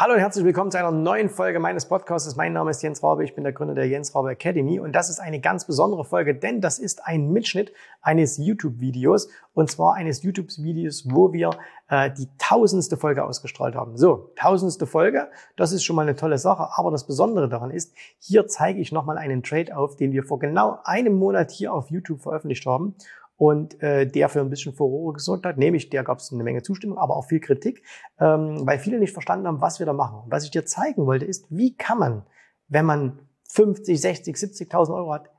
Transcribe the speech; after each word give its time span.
Hallo 0.00 0.14
und 0.14 0.20
herzlich 0.20 0.46
willkommen 0.46 0.70
zu 0.70 0.78
einer 0.78 0.92
neuen 0.92 1.28
Folge 1.28 1.60
meines 1.60 1.84
Podcasts. 1.84 2.34
Mein 2.34 2.54
Name 2.54 2.70
ist 2.70 2.82
Jens 2.82 3.02
Rabe, 3.02 3.22
ich 3.22 3.34
bin 3.34 3.44
der 3.44 3.52
Gründer 3.52 3.74
der 3.74 3.86
Jens 3.86 4.14
Rabe 4.14 4.30
Academy 4.30 4.80
und 4.80 4.92
das 4.92 5.10
ist 5.10 5.20
eine 5.20 5.40
ganz 5.40 5.66
besondere 5.66 6.06
Folge, 6.06 6.34
denn 6.34 6.62
das 6.62 6.78
ist 6.78 7.04
ein 7.04 7.30
Mitschnitt 7.34 7.70
eines 8.00 8.38
YouTube-Videos 8.38 9.28
und 9.52 9.70
zwar 9.70 9.96
eines 9.96 10.22
YouTube-Videos, 10.22 11.10
wo 11.10 11.34
wir 11.34 11.50
äh, 11.90 12.10
die 12.10 12.30
tausendste 12.38 12.96
Folge 12.96 13.22
ausgestrahlt 13.24 13.74
haben. 13.74 13.98
So, 13.98 14.32
tausendste 14.36 14.86
Folge, 14.86 15.28
das 15.56 15.70
ist 15.70 15.84
schon 15.84 15.96
mal 15.96 16.08
eine 16.08 16.16
tolle 16.16 16.38
Sache, 16.38 16.70
aber 16.76 16.90
das 16.90 17.06
Besondere 17.06 17.50
daran 17.50 17.70
ist, 17.70 17.92
hier 18.18 18.46
zeige 18.46 18.80
ich 18.80 18.92
nochmal 18.92 19.18
einen 19.18 19.42
Trade 19.42 19.76
auf, 19.76 19.96
den 19.96 20.12
wir 20.12 20.24
vor 20.24 20.38
genau 20.38 20.78
einem 20.84 21.12
Monat 21.12 21.50
hier 21.50 21.74
auf 21.74 21.90
YouTube 21.90 22.22
veröffentlicht 22.22 22.64
haben 22.64 22.94
und 23.40 23.82
äh, 23.82 24.06
der 24.06 24.28
für 24.28 24.40
ein 24.40 24.50
bisschen 24.50 24.74
Furore 24.74 25.14
gesorgt 25.14 25.46
hat. 25.46 25.56
Nämlich, 25.56 25.88
der 25.88 26.04
gab 26.04 26.18
es 26.18 26.30
eine 26.30 26.44
Menge 26.44 26.62
Zustimmung, 26.62 26.98
aber 26.98 27.16
auch 27.16 27.24
viel 27.24 27.40
Kritik, 27.40 27.82
ähm, 28.18 28.66
weil 28.66 28.78
viele 28.78 29.00
nicht 29.00 29.14
verstanden 29.14 29.46
haben, 29.46 29.62
was 29.62 29.78
wir 29.78 29.86
da 29.86 29.94
machen. 29.94 30.24
Und 30.24 30.30
was 30.30 30.44
ich 30.44 30.50
dir 30.50 30.66
zeigen 30.66 31.06
wollte, 31.06 31.24
ist, 31.24 31.46
wie 31.48 31.74
kann 31.74 31.98
man, 31.98 32.22
wenn 32.68 32.84
man 32.84 33.18
50, 33.48 33.98
60, 33.98 34.36
70.000 34.36 34.94
Euro 34.94 35.14
hat, 35.14 35.30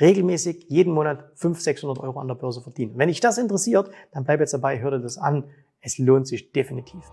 regelmäßig 0.00 0.66
jeden 0.68 0.92
Monat 0.92 1.30
500, 1.36 1.62
600 1.62 2.00
Euro 2.00 2.18
an 2.18 2.26
der 2.26 2.34
Börse 2.34 2.60
verdienen. 2.60 2.98
Wenn 2.98 3.06
dich 3.06 3.20
das 3.20 3.38
interessiert, 3.38 3.88
dann 4.10 4.24
bleib 4.24 4.40
jetzt 4.40 4.54
dabei, 4.54 4.80
hör 4.80 4.90
dir 4.90 4.98
das 4.98 5.16
an. 5.16 5.44
Es 5.80 5.98
lohnt 5.98 6.26
sich 6.26 6.50
definitiv. 6.50 7.04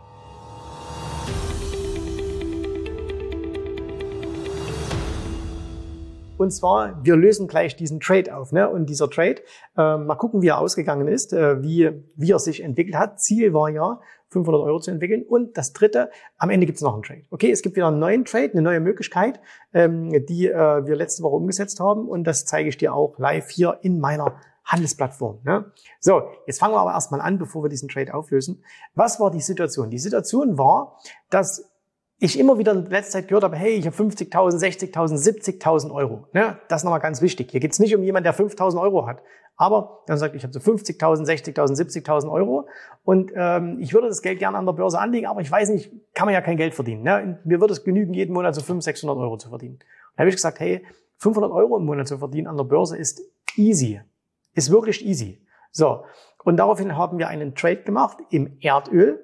Und 6.42 6.50
zwar, 6.50 7.06
wir 7.06 7.16
lösen 7.16 7.48
gleich 7.48 7.76
diesen 7.76 8.00
Trade 8.00 8.36
auf. 8.36 8.52
Ne? 8.52 8.68
Und 8.68 8.90
dieser 8.90 9.08
Trade, 9.12 9.42
äh, 9.78 9.98
mal 9.98 10.16
gucken, 10.16 10.42
wie 10.42 10.48
er 10.48 10.58
ausgegangen 10.58 11.08
ist, 11.08 11.34
äh, 11.34 11.62
wie, 11.62 11.92
wie 12.16 12.32
er 12.32 12.40
sich 12.40 12.64
entwickelt 12.64 12.96
hat. 12.96 13.22
Ziel 13.22 13.54
war 13.54 13.70
ja, 13.70 14.00
500 14.30 14.64
Euro 14.64 14.80
zu 14.80 14.90
entwickeln. 14.90 15.22
Und 15.22 15.56
das 15.56 15.72
dritte, 15.72 16.10
am 16.38 16.50
Ende 16.50 16.66
gibt 16.66 16.78
es 16.78 16.82
noch 16.82 16.96
einen 16.96 17.04
Trade. 17.04 17.26
Okay, 17.30 17.52
es 17.52 17.62
gibt 17.62 17.76
wieder 17.76 17.90
einen 17.90 18.00
neuen 18.00 18.26
Trade, 18.26 18.54
eine 18.54 18.64
neue 18.64 18.80
Möglichkeit, 18.80 19.40
ähm, 19.72 20.10
die 20.26 20.48
äh, 20.48 20.84
wir 20.84 20.96
letzte 20.96 21.22
Woche 21.22 21.36
umgesetzt 21.36 21.80
haben. 21.80 22.10
Und 22.10 22.24
das 22.24 22.46
zeige 22.46 22.70
ich 22.70 22.78
dir 22.78 22.96
auch 22.96 23.20
live 23.20 23.48
hier 23.52 23.78
in 23.84 24.00
meiner 24.00 24.38
Handelsplattform. 24.64 25.42
Ne? 25.44 25.72
So, 26.00 26.24
jetzt 26.48 26.60
fangen 26.60 26.74
wir 26.74 26.80
aber 26.80 26.94
erstmal 26.94 27.22
an, 27.22 27.38
bevor 27.38 27.64
wir 27.64 27.70
diesen 27.70 27.88
Trade 27.88 28.16
auflösen. 28.16 28.64
Was 28.96 29.20
war 29.20 29.30
die 29.30 29.42
Situation? 29.42 29.92
Die 29.92 30.00
Situation 30.00 30.58
war, 30.58 30.98
dass 31.30 31.71
ich 32.24 32.40
immer 32.40 32.60
wieder 32.60 32.74
in 32.74 32.86
letzter 32.86 33.14
Zeit 33.14 33.28
gehört 33.28 33.44
habe, 33.44 33.56
hey, 33.56 33.72
ich 33.72 33.88
habe 33.88 33.96
50.000, 33.96 34.60
60.000, 34.60 35.60
70.000 35.60 35.92
Euro. 35.92 36.28
Ne? 36.34 36.60
Das 36.68 36.82
ist 36.82 36.84
nochmal 36.84 37.00
ganz 37.00 37.20
wichtig. 37.22 37.50
Hier 37.50 37.60
geht 37.60 37.72
es 37.72 37.80
nicht 37.80 37.96
um 37.96 38.04
jemanden, 38.04 38.26
der 38.26 38.36
5.000 38.36 38.80
Euro 38.80 39.08
hat. 39.08 39.24
Aber 39.56 40.04
dann 40.06 40.20
sagt, 40.20 40.36
ich 40.36 40.44
habe 40.44 40.54
so 40.54 40.60
50.000, 40.60 41.26
60.000, 41.26 42.06
70.000 42.06 42.32
Euro 42.32 42.68
und 43.04 43.32
ähm, 43.36 43.78
ich 43.80 43.94
würde 43.94 44.08
das 44.08 44.22
Geld 44.22 44.38
gerne 44.38 44.58
an 44.58 44.68
der 44.68 44.74
Börse 44.74 45.00
anlegen, 45.00 45.26
aber 45.26 45.42
ich 45.42 45.52
weiß 45.52 45.70
nicht, 45.70 45.92
kann 46.14 46.26
man 46.26 46.34
ja 46.34 46.42
kein 46.42 46.58
Geld 46.58 46.76
verdienen. 46.76 47.02
Ne? 47.02 47.40
Mir 47.44 47.60
würde 47.60 47.74
es 47.74 47.84
genügen, 47.84 48.14
jeden 48.14 48.34
Monat 48.34 48.54
so 48.54 48.62
500, 48.62 48.84
600 48.84 49.18
Euro 49.18 49.38
zu 49.38 49.50
verdienen. 49.50 49.80
Da 50.16 50.22
habe 50.22 50.30
ich 50.30 50.36
gesagt, 50.36 50.60
hey, 50.60 50.86
500 51.18 51.52
Euro 51.52 51.78
im 51.78 51.86
Monat 51.86 52.08
zu 52.08 52.20
verdienen 52.20 52.48
an 52.48 52.58
der 52.58 52.66
Börse 52.66 52.98
ist 52.98 53.20
easy. 53.56 54.00
Ist 54.54 54.72
wirklich 54.72 55.04
easy. 55.06 55.46
So, 55.72 56.04
und 56.44 56.58
daraufhin 56.58 56.98
haben 56.98 57.18
wir 57.18 57.30
einen 57.30 57.56
Trade 57.56 57.84
gemacht 57.84 58.18
im 58.30 58.58
Erdöl. 58.62 59.24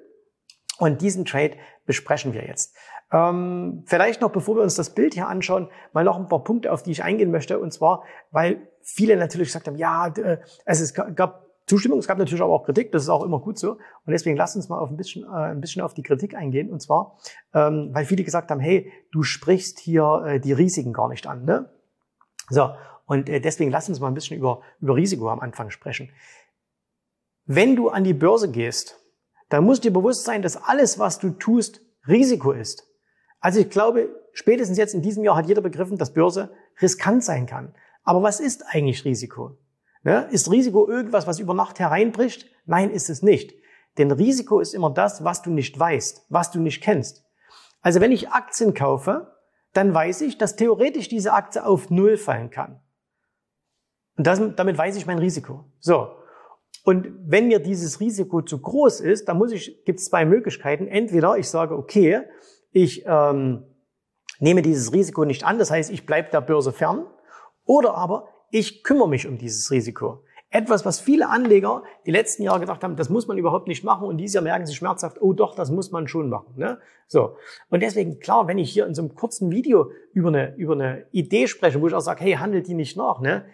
Und 0.78 1.02
diesen 1.02 1.24
Trade 1.24 1.56
besprechen 1.86 2.32
wir 2.32 2.46
jetzt. 2.46 2.74
Ähm, 3.10 3.82
vielleicht 3.86 4.20
noch, 4.20 4.30
bevor 4.30 4.56
wir 4.56 4.62
uns 4.62 4.74
das 4.74 4.90
Bild 4.90 5.14
hier 5.14 5.28
anschauen, 5.28 5.68
mal 5.92 6.04
noch 6.04 6.18
ein 6.18 6.28
paar 6.28 6.44
Punkte, 6.44 6.72
auf 6.72 6.82
die 6.82 6.92
ich 6.92 7.02
eingehen 7.02 7.30
möchte. 7.30 7.58
Und 7.58 7.72
zwar, 7.72 8.04
weil 8.30 8.68
viele 8.82 9.16
natürlich 9.16 9.48
gesagt 9.48 9.66
haben, 9.66 9.76
ja, 9.76 10.12
also 10.64 10.84
es 10.84 10.94
gab 10.94 11.46
Zustimmung, 11.66 11.98
es 11.98 12.08
gab 12.08 12.18
natürlich 12.18 12.42
aber 12.42 12.52
auch 12.52 12.64
Kritik, 12.64 12.92
das 12.92 13.02
ist 13.02 13.08
auch 13.08 13.22
immer 13.24 13.40
gut 13.40 13.58
so. 13.58 13.72
Und 13.72 14.12
deswegen 14.12 14.36
lass 14.36 14.56
uns 14.56 14.68
mal 14.68 14.78
auf 14.78 14.90
ein 14.90 14.96
bisschen, 14.96 15.24
äh, 15.24 15.50
ein 15.50 15.60
bisschen 15.60 15.82
auf 15.82 15.94
die 15.94 16.02
Kritik 16.02 16.34
eingehen. 16.34 16.70
Und 16.70 16.80
zwar, 16.80 17.18
ähm, 17.54 17.90
weil 17.92 18.04
viele 18.04 18.24
gesagt 18.24 18.50
haben, 18.50 18.60
hey, 18.60 18.90
du 19.12 19.22
sprichst 19.22 19.78
hier 19.78 20.24
äh, 20.26 20.40
die 20.40 20.52
Risiken 20.52 20.92
gar 20.92 21.08
nicht 21.08 21.26
an. 21.26 21.44
Ne? 21.44 21.70
So, 22.48 22.70
und 23.04 23.28
äh, 23.28 23.40
deswegen 23.40 23.70
lass 23.70 23.88
uns 23.88 24.00
mal 24.00 24.08
ein 24.08 24.14
bisschen 24.14 24.38
über, 24.38 24.62
über 24.80 24.96
Risiko 24.96 25.28
am 25.28 25.40
Anfang 25.40 25.70
sprechen. 25.70 26.10
Wenn 27.44 27.76
du 27.76 27.88
an 27.88 28.04
die 28.04 28.14
Börse 28.14 28.50
gehst, 28.50 28.98
dann 29.48 29.64
muss 29.64 29.80
dir 29.80 29.92
bewusst 29.92 30.24
sein, 30.24 30.42
dass 30.42 30.56
alles, 30.56 30.98
was 30.98 31.18
du 31.18 31.30
tust, 31.30 31.80
Risiko 32.06 32.52
ist. 32.52 32.84
Also 33.40 33.60
ich 33.60 33.70
glaube, 33.70 34.08
spätestens 34.32 34.78
jetzt 34.78 34.94
in 34.94 35.02
diesem 35.02 35.24
Jahr 35.24 35.36
hat 35.36 35.46
jeder 35.46 35.62
begriffen, 35.62 35.98
dass 35.98 36.12
Börse 36.12 36.50
riskant 36.80 37.24
sein 37.24 37.46
kann. 37.46 37.74
Aber 38.02 38.22
was 38.22 38.40
ist 38.40 38.64
eigentlich 38.66 39.04
Risiko? 39.04 39.58
Ne? 40.02 40.28
Ist 40.30 40.50
Risiko 40.50 40.88
irgendwas, 40.88 41.26
was 41.26 41.38
über 41.38 41.54
Nacht 41.54 41.78
hereinbricht? 41.78 42.46
Nein, 42.66 42.90
ist 42.90 43.10
es 43.10 43.22
nicht. 43.22 43.54
Denn 43.96 44.10
Risiko 44.10 44.60
ist 44.60 44.74
immer 44.74 44.90
das, 44.90 45.24
was 45.24 45.42
du 45.42 45.50
nicht 45.50 45.78
weißt, 45.78 46.26
was 46.28 46.50
du 46.50 46.60
nicht 46.60 46.82
kennst. 46.82 47.24
Also 47.80 48.00
wenn 48.00 48.12
ich 48.12 48.30
Aktien 48.30 48.74
kaufe, 48.74 49.34
dann 49.72 49.92
weiß 49.94 50.22
ich, 50.22 50.38
dass 50.38 50.56
theoretisch 50.56 51.08
diese 51.08 51.32
Aktie 51.32 51.64
auf 51.64 51.90
Null 51.90 52.16
fallen 52.16 52.50
kann. 52.50 52.80
Und 54.16 54.26
das, 54.26 54.40
damit 54.56 54.76
weiß 54.76 54.96
ich 54.96 55.06
mein 55.06 55.18
Risiko. 55.18 55.64
So. 55.78 56.17
Und 56.88 57.06
wenn 57.26 57.48
mir 57.48 57.58
dieses 57.58 58.00
Risiko 58.00 58.40
zu 58.40 58.62
groß 58.62 59.00
ist, 59.00 59.28
dann 59.28 59.36
muss 59.36 59.52
ich, 59.52 59.84
gibt 59.84 59.98
es 59.98 60.06
zwei 60.06 60.24
Möglichkeiten. 60.24 60.86
Entweder 60.86 61.36
ich 61.36 61.46
sage, 61.50 61.76
okay, 61.76 62.22
ich 62.70 63.04
ähm, 63.06 63.64
nehme 64.38 64.62
dieses 64.62 64.90
Risiko 64.94 65.26
nicht 65.26 65.44
an, 65.44 65.58
das 65.58 65.70
heißt, 65.70 65.90
ich 65.90 66.06
bleibe 66.06 66.30
der 66.30 66.40
Börse 66.40 66.72
fern, 66.72 67.04
oder 67.66 67.94
aber 67.94 68.28
ich 68.50 68.84
kümmere 68.84 69.06
mich 69.06 69.28
um 69.28 69.36
dieses 69.36 69.70
Risiko. 69.70 70.24
Etwas, 70.48 70.86
was 70.86 70.98
viele 70.98 71.28
Anleger 71.28 71.82
die 72.06 72.10
letzten 72.10 72.42
Jahre 72.42 72.60
gedacht 72.60 72.82
haben, 72.82 72.96
das 72.96 73.10
muss 73.10 73.28
man 73.28 73.36
überhaupt 73.36 73.68
nicht 73.68 73.84
machen 73.84 74.08
und 74.08 74.16
dieses 74.16 74.32
Jahr 74.32 74.44
merken 74.44 74.64
sie 74.64 74.74
schmerzhaft, 74.74 75.20
oh 75.20 75.34
doch, 75.34 75.54
das 75.54 75.70
muss 75.70 75.90
man 75.90 76.08
schon 76.08 76.30
machen. 76.30 76.54
Ne? 76.56 76.78
So. 77.06 77.36
Und 77.68 77.82
deswegen, 77.82 78.18
klar, 78.18 78.48
wenn 78.48 78.56
ich 78.56 78.70
hier 78.70 78.86
in 78.86 78.94
so 78.94 79.02
einem 79.02 79.14
kurzen 79.14 79.50
Video 79.50 79.90
über 80.14 80.28
eine, 80.28 80.56
über 80.56 80.72
eine 80.72 81.04
Idee 81.10 81.48
spreche, 81.48 81.82
wo 81.82 81.86
ich 81.86 81.92
auch 81.92 82.00
sage, 82.00 82.24
hey, 82.24 82.32
handelt 82.32 82.66
die 82.66 82.72
nicht 82.72 82.96
nach, 82.96 83.20
ne? 83.20 83.44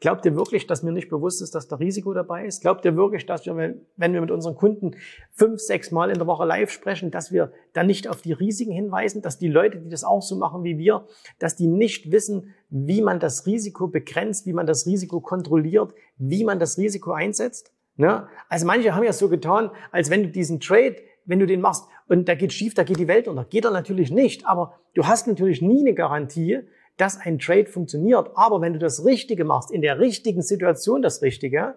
Glaubt 0.00 0.24
ihr 0.24 0.34
wirklich, 0.34 0.66
dass 0.66 0.82
mir 0.82 0.92
nicht 0.92 1.10
bewusst 1.10 1.42
ist, 1.42 1.54
dass 1.54 1.68
da 1.68 1.76
Risiko 1.76 2.14
dabei 2.14 2.46
ist? 2.46 2.62
Glaubt 2.62 2.84
ihr 2.86 2.96
wirklich, 2.96 3.26
dass 3.26 3.44
wir, 3.44 3.54
wenn 3.54 4.12
wir 4.12 4.20
mit 4.20 4.30
unseren 4.30 4.54
Kunden 4.54 4.96
fünf, 5.32 5.60
sechs 5.60 5.90
Mal 5.90 6.10
in 6.10 6.16
der 6.16 6.26
Woche 6.26 6.46
live 6.46 6.70
sprechen, 6.70 7.10
dass 7.10 7.32
wir 7.32 7.52
dann 7.74 7.86
nicht 7.86 8.08
auf 8.08 8.22
die 8.22 8.32
Risiken 8.32 8.72
hinweisen, 8.72 9.20
dass 9.20 9.38
die 9.38 9.48
Leute, 9.48 9.78
die 9.78 9.90
das 9.90 10.02
auch 10.02 10.22
so 10.22 10.36
machen 10.36 10.64
wie 10.64 10.78
wir, 10.78 11.06
dass 11.38 11.54
die 11.54 11.66
nicht 11.66 12.10
wissen, 12.10 12.54
wie 12.70 13.02
man 13.02 13.20
das 13.20 13.46
Risiko 13.46 13.88
begrenzt, 13.88 14.46
wie 14.46 14.54
man 14.54 14.66
das 14.66 14.86
Risiko 14.86 15.20
kontrolliert, 15.20 15.92
wie 16.16 16.44
man 16.44 16.58
das 16.58 16.78
Risiko 16.78 17.12
einsetzt? 17.12 17.72
Ne? 17.96 18.26
Also 18.48 18.66
manche 18.66 18.94
haben 18.94 19.04
ja 19.04 19.12
so 19.12 19.28
getan, 19.28 19.70
als 19.92 20.08
wenn 20.08 20.22
du 20.22 20.28
diesen 20.30 20.60
Trade 20.60 20.96
wenn 21.30 21.38
du 21.38 21.46
den 21.46 21.60
machst 21.60 21.86
und 22.08 22.28
da 22.28 22.34
geht 22.34 22.52
schief, 22.52 22.74
da 22.74 22.82
geht 22.82 22.98
die 22.98 23.08
Welt 23.08 23.28
unter. 23.28 23.44
Geht 23.44 23.64
er 23.64 23.70
natürlich 23.70 24.10
nicht, 24.10 24.46
aber 24.46 24.74
du 24.94 25.06
hast 25.06 25.28
natürlich 25.28 25.62
nie 25.62 25.80
eine 25.80 25.94
Garantie, 25.94 26.60
dass 26.96 27.18
ein 27.18 27.38
Trade 27.38 27.66
funktioniert. 27.66 28.30
Aber 28.34 28.60
wenn 28.60 28.72
du 28.72 28.78
das 28.78 29.04
Richtige 29.04 29.44
machst, 29.44 29.70
in 29.70 29.80
der 29.80 29.98
richtigen 29.98 30.42
Situation 30.42 31.02
das 31.02 31.22
Richtige, 31.22 31.76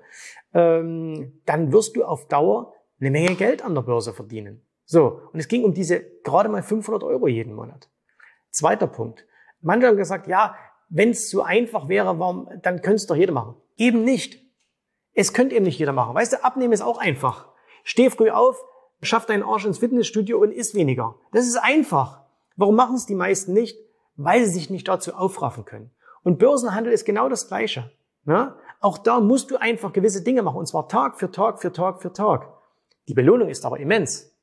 ähm, 0.54 1.40
dann 1.46 1.72
wirst 1.72 1.96
du 1.96 2.04
auf 2.04 2.28
Dauer 2.28 2.74
eine 3.00 3.12
Menge 3.12 3.36
Geld 3.36 3.64
an 3.64 3.76
der 3.76 3.82
Börse 3.82 4.14
verdienen. 4.14 4.62
So, 4.86 5.22
und 5.32 5.40
es 5.40 5.48
ging 5.48 5.64
um 5.64 5.74
diese 5.74 6.04
gerade 6.24 6.50
mal 6.50 6.64
500 6.64 7.04
Euro 7.04 7.28
jeden 7.28 7.54
Monat. 7.54 7.90
Zweiter 8.52 8.88
Punkt. 8.88 9.26
Manche 9.62 9.88
haben 9.88 9.98
gesagt, 9.98 10.28
ja, 10.28 10.56
wenn 10.90 11.10
es 11.10 11.30
so 11.30 11.42
einfach 11.42 11.88
wäre, 11.88 12.20
warum, 12.20 12.50
dann 12.62 12.82
könnte 12.82 12.98
es 12.98 13.08
doch 13.08 13.16
jeder 13.16 13.34
machen. 13.34 13.56
Eben 13.78 14.04
nicht. 14.04 14.44
Es 15.14 15.34
könnte 15.34 15.56
eben 15.56 15.66
nicht 15.66 15.80
jeder 15.80 15.94
machen. 15.94 16.16
Weißt 16.16 16.34
du, 16.34 16.44
abnehmen 16.44 16.74
ist 16.74 16.82
auch 16.82 16.98
einfach. 16.98 17.50
Steh 17.84 18.10
früh 18.10 18.30
auf, 18.30 18.62
schaff 19.02 19.26
deinen 19.26 19.44
Arsch 19.44 19.66
ins 19.66 19.80
Fitnessstudio 19.80 20.40
und 20.40 20.52
isst 20.52 20.76
weniger. 20.76 21.16
Das 21.32 21.48
ist 21.48 21.58
einfach. 21.58 22.22
Warum 22.56 22.76
machen 22.76 22.96
es 22.96 23.06
die 23.06 23.16
meisten 23.16 23.54
nicht? 23.54 23.78
Weil 24.16 24.46
sie 24.46 24.52
sich 24.52 24.70
nicht 24.70 24.88
dazu 24.88 25.14
aufraffen 25.14 25.66
können. 25.66 25.92
Und 26.24 26.40
Börsenhandel 26.40 26.94
ist 26.94 27.06
genau 27.06 27.30
das 27.30 27.48
Gleiche. 27.48 27.92
Ne? 28.26 28.56
Auch 28.80 28.98
da 28.98 29.20
musst 29.20 29.52
du 29.52 29.58
einfach 29.58 29.94
gewisse 29.94 30.24
Dinge 30.24 30.42
machen, 30.42 30.58
und 30.58 30.68
zwar 30.68 30.88
Tag 30.88 31.18
für 31.18 31.32
Tag 31.32 31.62
für 31.62 31.72
Tag 31.72 32.02
für 32.02 32.14
Tag. 32.14 32.48
Die 33.08 33.14
Belohnung 33.14 33.50
ist 33.50 33.66
aber 33.66 33.80
immens. 33.80 34.34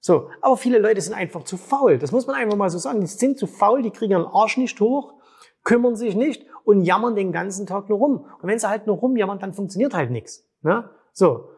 So, 0.00 0.30
aber 0.40 0.56
viele 0.56 0.78
Leute 0.78 1.00
sind 1.00 1.14
einfach 1.14 1.44
zu 1.44 1.56
faul. 1.56 1.98
Das 1.98 2.10
muss 2.10 2.26
man 2.26 2.34
einfach 2.34 2.56
mal 2.56 2.70
so 2.70 2.78
sagen. 2.78 3.00
Die 3.00 3.06
sind 3.06 3.38
zu 3.38 3.46
faul, 3.46 3.82
die 3.82 3.92
kriegen 3.92 4.12
ihren 4.12 4.26
Arsch 4.26 4.56
nicht 4.56 4.80
hoch, 4.80 5.14
kümmern 5.62 5.94
sich 5.94 6.16
nicht 6.16 6.44
und 6.64 6.82
jammern 6.82 7.14
den 7.14 7.30
ganzen 7.30 7.66
Tag 7.66 7.88
nur 7.88 7.98
rum. 7.98 8.26
Und 8.40 8.48
wenn 8.48 8.58
sie 8.58 8.68
halt 8.68 8.88
nur 8.88 8.96
rumjammern, 8.96 9.38
dann 9.38 9.54
funktioniert 9.54 9.94
halt 9.94 10.10
nichts. 10.10 10.44
Ne? 10.62 10.90
So, 11.12 11.50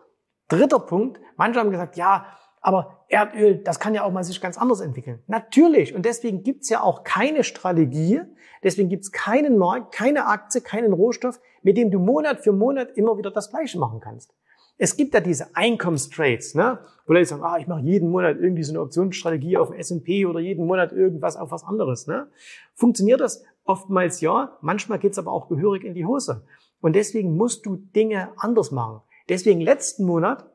dritter 0.48 0.78
Punkt. 0.78 1.20
Manche 1.36 1.58
haben 1.58 1.70
gesagt, 1.70 1.96
ja, 1.96 2.26
aber 2.60 2.93
Erdöl, 3.08 3.56
das 3.58 3.78
kann 3.78 3.94
ja 3.94 4.04
auch 4.04 4.12
mal 4.12 4.24
sich 4.24 4.40
ganz 4.40 4.58
anders 4.58 4.80
entwickeln. 4.80 5.22
Natürlich. 5.26 5.94
Und 5.94 6.04
deswegen 6.04 6.42
gibt's 6.42 6.68
ja 6.68 6.82
auch 6.82 7.04
keine 7.04 7.44
Strategie, 7.44 8.20
deswegen 8.62 8.88
gibt's 8.88 9.12
keinen 9.12 9.58
Markt, 9.58 9.94
keine 9.94 10.26
Aktie, 10.26 10.60
keinen 10.60 10.92
Rohstoff, 10.92 11.40
mit 11.62 11.76
dem 11.76 11.90
du 11.90 11.98
Monat 11.98 12.40
für 12.40 12.52
Monat 12.52 12.90
immer 12.96 13.16
wieder 13.18 13.30
das 13.30 13.50
Gleiche 13.50 13.78
machen 13.78 14.00
kannst. 14.00 14.34
Es 14.76 14.96
gibt 14.96 15.14
ja 15.14 15.20
diese 15.20 15.54
Einkommenstrades, 15.54 16.54
ne? 16.54 16.80
wo 17.06 17.12
Leute 17.12 17.26
sagen, 17.26 17.42
ah, 17.44 17.58
ich 17.58 17.68
mache 17.68 17.82
jeden 17.82 18.10
Monat 18.10 18.38
irgendwie 18.40 18.64
so 18.64 18.72
eine 18.72 18.80
Optionsstrategie 18.80 19.56
auf 19.56 19.72
S&P 19.72 20.26
oder 20.26 20.40
jeden 20.40 20.66
Monat 20.66 20.92
irgendwas 20.92 21.36
auf 21.36 21.52
was 21.52 21.62
anderes. 21.62 22.08
Ne? 22.08 22.26
Funktioniert 22.74 23.20
das? 23.20 23.44
Oftmals 23.64 24.20
ja, 24.20 24.58
manchmal 24.62 24.98
geht's 24.98 25.18
aber 25.18 25.32
auch 25.32 25.48
gehörig 25.48 25.84
in 25.84 25.94
die 25.94 26.04
Hose. 26.04 26.44
Und 26.80 26.96
deswegen 26.96 27.36
musst 27.36 27.64
du 27.66 27.76
Dinge 27.76 28.32
anders 28.36 28.72
machen. 28.72 29.00
Deswegen 29.28 29.60
letzten 29.60 30.04
Monat 30.04 30.50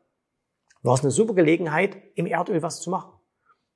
war 0.81 0.93
es 0.93 1.01
eine 1.01 1.11
super 1.11 1.33
Gelegenheit, 1.33 1.97
im 2.15 2.25
Erdöl 2.25 2.61
was 2.61 2.81
zu 2.81 2.89
machen. 2.89 3.13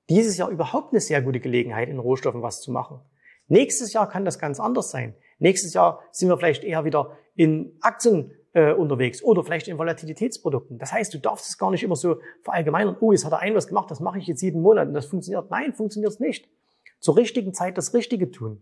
dieses 0.10 0.38
Jahr 0.38 0.50
überhaupt 0.50 0.92
eine 0.92 1.00
sehr 1.00 1.22
gute 1.22 1.40
Gelegenheit, 1.40 1.88
in 1.88 1.98
Rohstoffen 1.98 2.42
was 2.42 2.62
zu 2.62 2.72
machen. 2.72 3.00
Nächstes 3.48 3.94
Jahr 3.94 4.10
kann 4.10 4.26
das 4.26 4.38
ganz 4.38 4.60
anders 4.60 4.92
sein. 4.92 5.16
Nächstes 5.40 5.74
Jahr 5.74 6.02
sind 6.12 6.28
wir 6.28 6.38
vielleicht 6.38 6.64
eher 6.64 6.84
wieder 6.84 7.18
in 7.36 7.78
Aktien 7.82 8.32
äh, 8.54 8.74
unterwegs 8.74 9.24
oder 9.24 9.44
vielleicht 9.44 9.68
in 9.68 9.78
Volatilitätsprodukten. 9.78 10.78
Das 10.78 10.92
heißt, 10.94 11.14
du 11.14 11.20
darfst 11.20 11.50
es 11.50 11.58
gar 11.58 11.72
nicht 11.72 11.84
immer 11.84 11.96
so 11.96 12.18
verallgemeinern, 12.44 12.98
oh, 13.00 13.12
jetzt 13.12 13.26
hat 13.26 13.32
er 13.32 13.40
ein 13.40 13.56
was 13.56 13.68
gemacht, 13.68 13.90
das 13.92 14.00
mache 14.00 14.20
ich 14.20 14.28
jetzt 14.28 14.42
jeden 14.42 14.62
Monat 14.62 14.88
und 14.88 14.94
das 14.94 15.06
funktioniert. 15.06 15.50
Nein, 15.50 15.74
funktioniert 15.74 16.12
es 16.12 16.20
nicht. 16.20 16.50
Zur 17.00 17.18
richtigen 17.18 17.54
Zeit 17.54 17.78
das 17.78 17.94
Richtige 17.94 18.32
tun. 18.32 18.62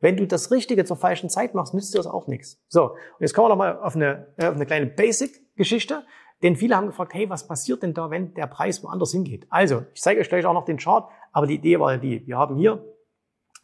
Wenn 0.00 0.16
du 0.16 0.26
das 0.26 0.50
Richtige 0.50 0.84
zur 0.84 0.96
falschen 0.96 1.28
Zeit 1.28 1.54
machst, 1.54 1.74
nützt 1.74 1.92
dir 1.92 1.98
das 1.98 2.06
auch 2.06 2.28
nichts. 2.28 2.62
So, 2.68 2.92
und 2.92 3.20
jetzt 3.20 3.34
kommen 3.34 3.46
wir 3.46 3.50
nochmal 3.50 3.78
auf 3.78 3.96
eine, 3.96 4.32
äh, 4.36 4.46
auf 4.46 4.54
eine 4.54 4.66
kleine 4.66 4.86
Basic-Geschichte. 4.86 6.04
Denn 6.42 6.56
viele 6.56 6.76
haben 6.76 6.86
gefragt, 6.86 7.14
hey, 7.14 7.28
was 7.28 7.46
passiert 7.46 7.82
denn 7.82 7.94
da, 7.94 8.10
wenn 8.10 8.34
der 8.34 8.46
Preis 8.46 8.82
woanders 8.82 9.12
hingeht? 9.12 9.46
Also, 9.50 9.84
ich 9.94 10.00
zeige 10.00 10.20
euch 10.20 10.28
gleich 10.28 10.46
auch 10.46 10.52
noch 10.52 10.64
den 10.64 10.78
Chart, 10.78 11.10
aber 11.32 11.46
die 11.46 11.56
Idee 11.56 11.80
war 11.80 11.92
ja 11.92 11.98
die, 11.98 12.26
wir 12.26 12.38
haben 12.38 12.56
hier 12.56 12.84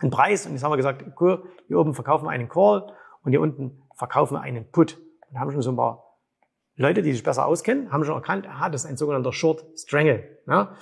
einen 0.00 0.11
Preis 0.11 0.47
und 0.47 0.53
jetzt 0.53 0.65
haben 0.65 0.73
wir 0.73 0.76
gesagt, 0.76 1.05
cool, 1.21 1.44
hier 1.69 1.79
oben 1.79 1.94
verkaufen 1.94 2.26
wir 2.26 2.31
einen 2.31 2.49
Call 2.49 2.93
und 3.23 3.31
hier 3.31 3.41
unten 3.41 3.82
verkaufen 3.94 4.35
wir 4.35 4.41
einen 4.41 4.71
Put. 4.71 4.99
Und 5.31 5.38
haben 5.38 5.50
schon 5.53 5.62
so 5.62 5.71
ein 5.71 5.76
paar 5.76 6.19
Leute, 6.76 7.03
die 7.03 7.12
sich 7.12 7.23
besser 7.23 7.47
auskennen, 7.47 7.93
haben 7.93 8.05
schon 8.05 8.15
erkannt, 8.15 8.47
aha, 8.47 8.69
das 8.69 8.85
ist 8.85 8.91
ein 8.91 8.97
sogenannter 8.97 9.32
Short 9.32 9.65
Strangle. 9.76 10.38
Ja? 10.47 10.76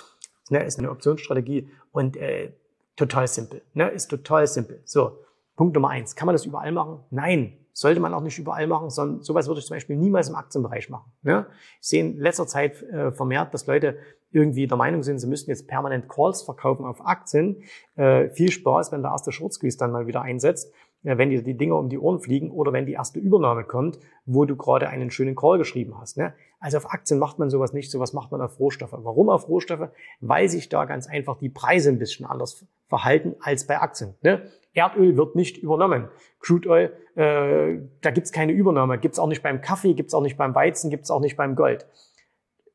Das 0.48 0.64
ist 0.64 0.78
eine 0.78 0.90
Optionsstrategie 0.90 1.70
und 1.92 2.16
äh, 2.16 2.52
total 2.96 3.28
simpel. 3.28 3.62
Ne? 3.74 3.88
Ist 3.90 4.08
total 4.08 4.46
simpel. 4.46 4.82
So, 4.84 5.18
Punkt 5.56 5.74
Nummer 5.74 5.90
eins. 5.90 6.16
Kann 6.16 6.26
man 6.26 6.34
das 6.34 6.46
überall 6.46 6.72
machen? 6.72 7.00
Nein. 7.10 7.58
Sollte 7.72 8.00
man 8.00 8.12
auch 8.12 8.20
nicht 8.20 8.38
überall 8.38 8.66
machen, 8.66 8.90
sondern 8.90 9.22
sowas 9.22 9.46
würde 9.46 9.60
ich 9.60 9.66
zum 9.66 9.76
Beispiel 9.76 9.96
niemals 9.96 10.28
im 10.28 10.34
Aktienbereich 10.34 10.90
machen. 10.90 11.10
Ne? 11.22 11.46
Ich 11.80 11.88
sehe 11.88 12.00
in 12.00 12.18
letzter 12.18 12.46
Zeit 12.46 12.82
äh, 12.82 13.12
vermehrt, 13.12 13.54
dass 13.54 13.66
Leute 13.66 13.96
irgendwie 14.30 14.66
der 14.66 14.76
Meinung 14.76 15.02
sind, 15.02 15.18
sie 15.18 15.26
müssten 15.26 15.50
jetzt 15.50 15.68
permanent 15.68 16.08
Calls 16.08 16.42
verkaufen 16.42 16.84
auf 16.86 17.04
Aktien. 17.04 17.62
Äh, 17.96 18.30
viel 18.30 18.50
Spaß, 18.50 18.92
wenn 18.92 19.02
der 19.02 19.12
erste 19.12 19.32
Short 19.32 19.52
Squeeze 19.52 19.78
dann 19.78 19.92
mal 19.92 20.06
wieder 20.06 20.22
einsetzt, 20.22 20.72
äh, 21.04 21.18
wenn 21.18 21.30
dir 21.30 21.42
die 21.42 21.56
Dinge 21.56 21.74
um 21.74 21.88
die 21.88 21.98
Ohren 21.98 22.20
fliegen 22.20 22.50
oder 22.50 22.72
wenn 22.72 22.86
die 22.86 22.92
erste 22.92 23.18
Übernahme 23.20 23.64
kommt, 23.64 23.98
wo 24.24 24.44
du 24.44 24.56
gerade 24.56 24.88
einen 24.88 25.10
schönen 25.10 25.34
Call 25.34 25.58
geschrieben 25.58 25.98
hast. 26.00 26.16
Ne? 26.16 26.34
Also 26.60 26.78
auf 26.78 26.90
Aktien 26.90 27.18
macht 27.18 27.38
man 27.38 27.50
sowas 27.50 27.72
nicht, 27.72 27.90
sowas 27.90 28.12
macht 28.12 28.32
man 28.32 28.40
auf 28.40 28.58
Rohstoffe. 28.58 28.94
Warum 28.96 29.28
auf 29.28 29.48
Rohstoffe? 29.48 29.88
Weil 30.20 30.48
sich 30.48 30.68
da 30.68 30.84
ganz 30.84 31.06
einfach 31.08 31.38
die 31.38 31.48
Preise 31.48 31.90
ein 31.90 31.98
bisschen 31.98 32.26
anders 32.26 32.64
verhalten 32.88 33.34
als 33.40 33.66
bei 33.66 33.80
Aktien. 33.80 34.14
Ne? 34.22 34.42
Erdöl 34.74 35.16
wird 35.16 35.36
nicht 35.36 35.58
übernommen. 35.58 36.08
Crude 36.40 36.68
Oil, 36.68 36.92
äh, 37.14 37.80
da 38.00 38.10
gibt's 38.10 38.32
keine 38.32 38.52
Übernahme. 38.52 38.98
Gibt's 38.98 39.18
auch 39.18 39.28
nicht 39.28 39.42
beim 39.42 39.60
Kaffee, 39.60 39.94
gibt's 39.94 40.14
auch 40.14 40.22
nicht 40.22 40.36
beim 40.36 40.54
Weizen, 40.54 40.90
gibt's 40.90 41.10
auch 41.10 41.20
nicht 41.20 41.36
beim 41.36 41.56
Gold. 41.56 41.86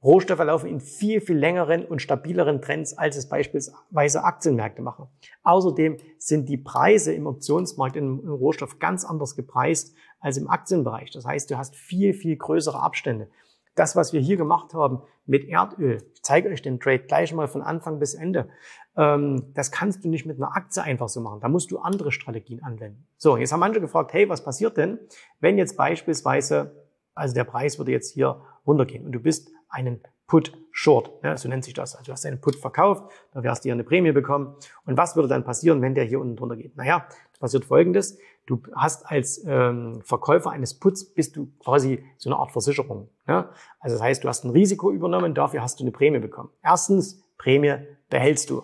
Rohstoffe 0.04 0.40
laufen 0.40 0.68
in 0.68 0.80
viel, 0.80 1.22
viel 1.22 1.38
längeren 1.38 1.84
und 1.84 2.02
stabileren 2.02 2.62
Trends, 2.62 2.96
als 2.98 3.18
es 3.18 3.28
beispielsweise 3.28 4.24
Aktienmärkte 4.24 4.84
machen. 4.84 5.08
Außerdem 5.44 5.98
sind 6.20 6.48
die 6.50 6.58
Preise 6.58 7.14
im 7.14 7.26
Optionsmarkt 7.26 7.96
im, 7.96 8.22
im 8.22 8.30
Rohstoff 8.30 8.78
ganz 8.78 9.04
anders 9.04 9.36
gepreist 9.36 9.96
als 10.20 10.38
im 10.38 10.50
Aktienbereich. 10.50 11.10
Das 11.12 11.26
heißt, 11.26 11.50
du 11.50 11.58
hast 11.58 11.76
viel, 11.76 12.14
viel 12.14 12.38
größere 12.38 12.80
Abstände. 12.80 13.30
Das, 13.78 13.96
was 13.96 14.12
wir 14.12 14.20
hier 14.20 14.38
gemacht 14.38 14.74
haben 14.74 15.04
mit 15.26 15.48
Erdöl, 15.48 16.04
ich 16.14 16.24
zeige 16.24 16.50
euch 16.50 16.62
den 16.62 16.80
Trade 16.80 17.00
gleich 17.00 17.34
mal 17.34 17.48
von 17.48 17.62
Anfang 17.62 18.00
bis 18.00 18.16
Ende, 18.16 18.50
ähm, 18.98 19.54
das 19.54 19.72
kannst 19.72 20.04
du 20.04 20.10
nicht 20.10 20.26
mit 20.26 20.38
einer 20.38 20.56
Aktie 20.56 20.82
einfach 20.82 21.10
so 21.10 21.22
machen. 21.22 21.40
Da 21.42 21.48
musst 21.48 21.70
du 21.72 21.78
andere 21.78 22.12
Strategien 22.12 22.64
anwenden. 22.64 23.08
So, 23.18 23.38
jetzt 23.38 23.54
haben 23.54 23.60
manche 23.60 23.80
gefragt, 23.80 24.14
hey, 24.14 24.28
was 24.28 24.44
passiert 24.44 24.78
denn, 24.78 25.00
wenn 25.40 25.58
jetzt 25.58 25.78
beispielsweise, 25.78 26.88
also 27.14 27.36
der 27.36 27.44
Preis 27.44 27.78
würde 27.78 27.92
jetzt 27.92 28.14
hier 28.14 28.42
runtergehen 28.66 29.06
und 29.06 29.12
du 29.12 29.20
bist 29.20 29.52
einen 29.70 30.02
Put 30.26 30.52
Short, 30.72 31.12
ja, 31.24 31.38
so 31.38 31.48
nennt 31.48 31.64
sich 31.64 31.74
das. 31.74 31.96
Also 31.96 32.08
du 32.08 32.12
hast 32.12 32.26
einen 32.26 32.42
Put 32.42 32.56
verkauft, 32.56 33.12
da 33.32 33.44
wirst 33.44 33.64
du 33.64 33.68
hier 33.68 33.74
eine 33.74 33.84
Prämie 33.84 34.12
bekommen. 34.12 34.56
Und 34.86 34.98
was 34.98 35.16
würde 35.16 35.30
dann 35.30 35.44
passieren, 35.44 35.82
wenn 35.82 35.96
der 35.96 36.04
hier 36.04 36.20
unten 36.20 36.36
drunter 36.36 36.56
geht? 36.56 36.76
Naja, 36.76 37.08
passiert 37.40 37.66
folgendes. 37.66 38.18
Du 38.46 38.62
hast 38.76 39.06
als 39.06 39.44
ähm, 39.46 40.02
Verkäufer 40.04 40.52
eines 40.52 40.80
Puts 40.80 41.14
bist 41.14 41.36
du 41.36 41.52
quasi 41.60 42.04
so 42.18 42.30
eine 42.30 42.38
Art 42.38 42.52
Versicherung. 42.52 43.10
Ja? 43.28 43.52
Also 43.80 43.96
das 43.96 44.04
heißt, 44.04 44.24
du 44.24 44.28
hast 44.28 44.46
ein 44.46 44.52
Risiko 44.52 44.92
übernommen, 44.92 45.34
dafür 45.34 45.62
hast 45.62 45.80
du 45.80 45.84
eine 45.84 45.92
Prämie 45.92 46.20
bekommen. 46.20 46.50
Erstens, 46.64 47.24
Prämie 47.38 47.76
behältst 48.10 48.50
du. 48.50 48.64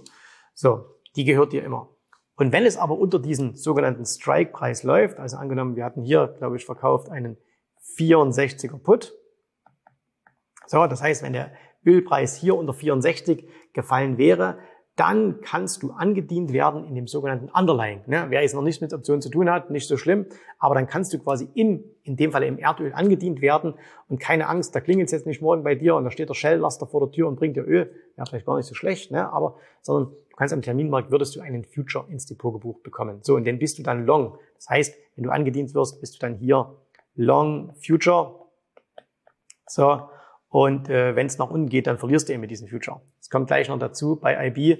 So, 0.54 0.86
die 1.16 1.26
gehört 1.26 1.54
dir 1.54 1.64
immer. 1.64 1.90
Und 2.36 2.52
wenn 2.52 2.66
es 2.66 2.78
aber 2.78 2.98
unter 2.98 3.20
diesen 3.20 3.56
sogenannten 3.56 4.06
Strike-Preis 4.06 4.84
läuft, 4.84 5.20
also 5.20 5.38
angenommen, 5.38 5.76
wir 5.76 5.86
hatten 5.86 6.02
hier, 6.02 6.34
glaube 6.38 6.58
ich, 6.58 6.66
verkauft 6.66 7.10
einen 7.10 7.38
64er 7.98 8.80
Put. 8.80 9.14
So, 10.66 10.88
das 10.88 11.02
heißt, 11.02 11.22
wenn 11.24 11.34
der 11.34 11.52
Ölpreis 11.86 12.36
hier 12.36 12.56
unter 12.56 12.74
64 12.74 13.48
gefallen 13.74 14.18
wäre, 14.18 14.58
dann 14.96 15.42
kannst 15.42 15.82
du 15.82 15.92
angedient 15.92 16.54
werden 16.54 16.86
in 16.86 16.94
dem 16.94 17.08
sogenannten 17.08 17.50
Underlying. 17.50 18.02
Ne? 18.06 18.28
Wer 18.30 18.42
jetzt 18.42 18.54
noch 18.54 18.62
nichts 18.62 18.80
mit 18.80 18.94
Optionen 18.94 19.22
zu 19.24 19.30
tun 19.30 19.50
hat, 19.50 19.72
nicht 19.72 19.88
so 19.88 19.98
schlimm, 19.98 20.28
aber 20.60 20.76
dann 20.76 20.86
kannst 20.86 21.12
du 21.14 21.20
quasi 21.20 21.50
im, 21.56 21.84
in 22.04 22.16
dem 22.16 22.32
Fall 22.32 22.44
im 22.44 22.60
Erdöl 22.60 22.94
angedient 22.94 23.42
werden 23.42 23.74
und 24.08 24.20
keine 24.20 24.48
Angst, 24.48 24.76
da 24.76 24.82
klingelt 24.82 25.08
es 25.08 25.12
jetzt 25.12 25.26
nicht 25.26 25.42
morgen 25.42 25.64
bei 25.64 25.74
dir 25.74 25.96
und 25.96 26.04
da 26.04 26.12
steht 26.12 26.30
der 26.30 26.36
Shell-Laster 26.36 26.86
vor 26.86 27.02
der 27.02 27.12
Tür 27.12 27.28
und 27.28 27.38
bringt 27.38 27.56
dir 27.56 27.66
Öl. 27.66 27.92
Ja, 28.18 28.26
vielleicht 28.26 28.46
gar 28.46 28.56
nicht 28.56 28.68
so 28.68 28.76
schlecht, 28.76 29.12
ne? 29.12 29.34
aber, 29.34 29.56
sondern 29.82 30.12
du 30.12 30.36
kannst 30.36 30.54
am 30.54 30.62
Terminmarkt, 30.62 31.10
würdest 31.10 31.36
du 31.36 31.42
einen 31.42 31.64
Future 31.64 32.06
ins 32.10 32.28
Depot 32.28 32.54
gebucht 32.54 32.84
bekommen. 32.84 33.20
So, 33.24 33.36
und 33.36 33.46
den 33.46 33.58
bist 33.58 33.80
du 33.80 33.84
dann 33.84 34.06
Long. 34.06 34.38
Das 34.56 34.70
heißt, 34.70 34.96
wenn 35.16 35.24
du 35.24 35.32
angedient 35.32 35.74
wirst, 35.74 36.02
bist 36.02 36.16
du 36.16 36.20
dann 36.20 36.36
hier 36.36 36.76
Long 37.16 37.74
Future. 37.84 38.36
So, 39.66 40.02
und 40.50 40.88
äh, 40.88 41.16
wenn 41.16 41.26
es 41.26 41.40
nach 41.40 41.50
unten 41.50 41.68
geht, 41.68 41.88
dann 41.88 41.98
verlierst 41.98 42.30
du 42.30 42.34
eben 42.34 42.42
mit 42.42 42.52
diesem 42.52 42.68
Future. 42.68 43.02
Es 43.24 43.30
kommt 43.30 43.48
gleich 43.48 43.70
noch 43.70 43.80
dazu, 43.80 44.18
bei 44.18 44.48
IB, 44.48 44.78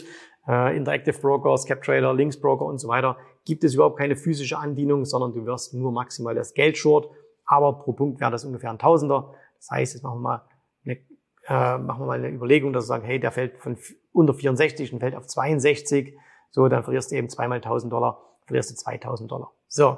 äh, 0.50 0.76
Interactive 0.76 1.18
Broker, 1.18 1.58
Scaptrailer, 1.58 2.14
Links 2.14 2.38
Broker 2.38 2.66
und 2.66 2.78
so 2.78 2.90
weiter, 2.90 3.16
gibt 3.46 3.64
es 3.64 3.74
überhaupt 3.74 3.98
keine 3.98 4.18
physische 4.18 4.58
Andienung, 4.58 5.06
sondern 5.06 5.32
du 5.32 5.46
wirst 5.46 5.74
nur 5.74 5.94
maximal 5.94 6.36
das 6.36 6.54
Geld 6.54 6.78
short. 6.78 7.10
Aber 7.46 7.80
pro 7.80 7.94
Punkt 7.94 8.20
wäre 8.20 8.32
das 8.32 8.44
ungefähr 8.44 8.70
ein 8.70 8.80
Tausender. 8.80 9.34
Das 9.60 9.72
heißt, 9.72 9.94
jetzt 9.94 10.04
machen 10.04 10.18
wir 10.18 10.22
mal 10.22 10.42
eine, 10.86 10.98
äh, 11.48 11.78
machen 11.78 12.02
wir 12.02 12.06
mal 12.06 12.20
eine 12.20 12.32
Überlegung, 12.32 12.74
dass 12.74 12.84
wir 12.84 12.88
sagen, 12.88 13.06
hey, 13.06 13.18
der 13.18 13.32
fällt 13.32 13.60
von 13.60 13.78
unter 14.12 14.34
64 14.34 14.92
und 14.92 15.00
fällt 15.00 15.16
auf 15.16 15.26
62. 15.26 16.18
So, 16.52 16.68
dann 16.68 16.84
verlierst 16.84 17.12
du 17.12 17.16
eben 17.16 17.30
zweimal 17.30 17.60
1000 17.60 17.94
Dollar, 17.94 18.22
verlierst 18.46 18.72
du 18.72 18.76
2000 18.76 19.32
Dollar. 19.32 19.54
So, 19.70 19.98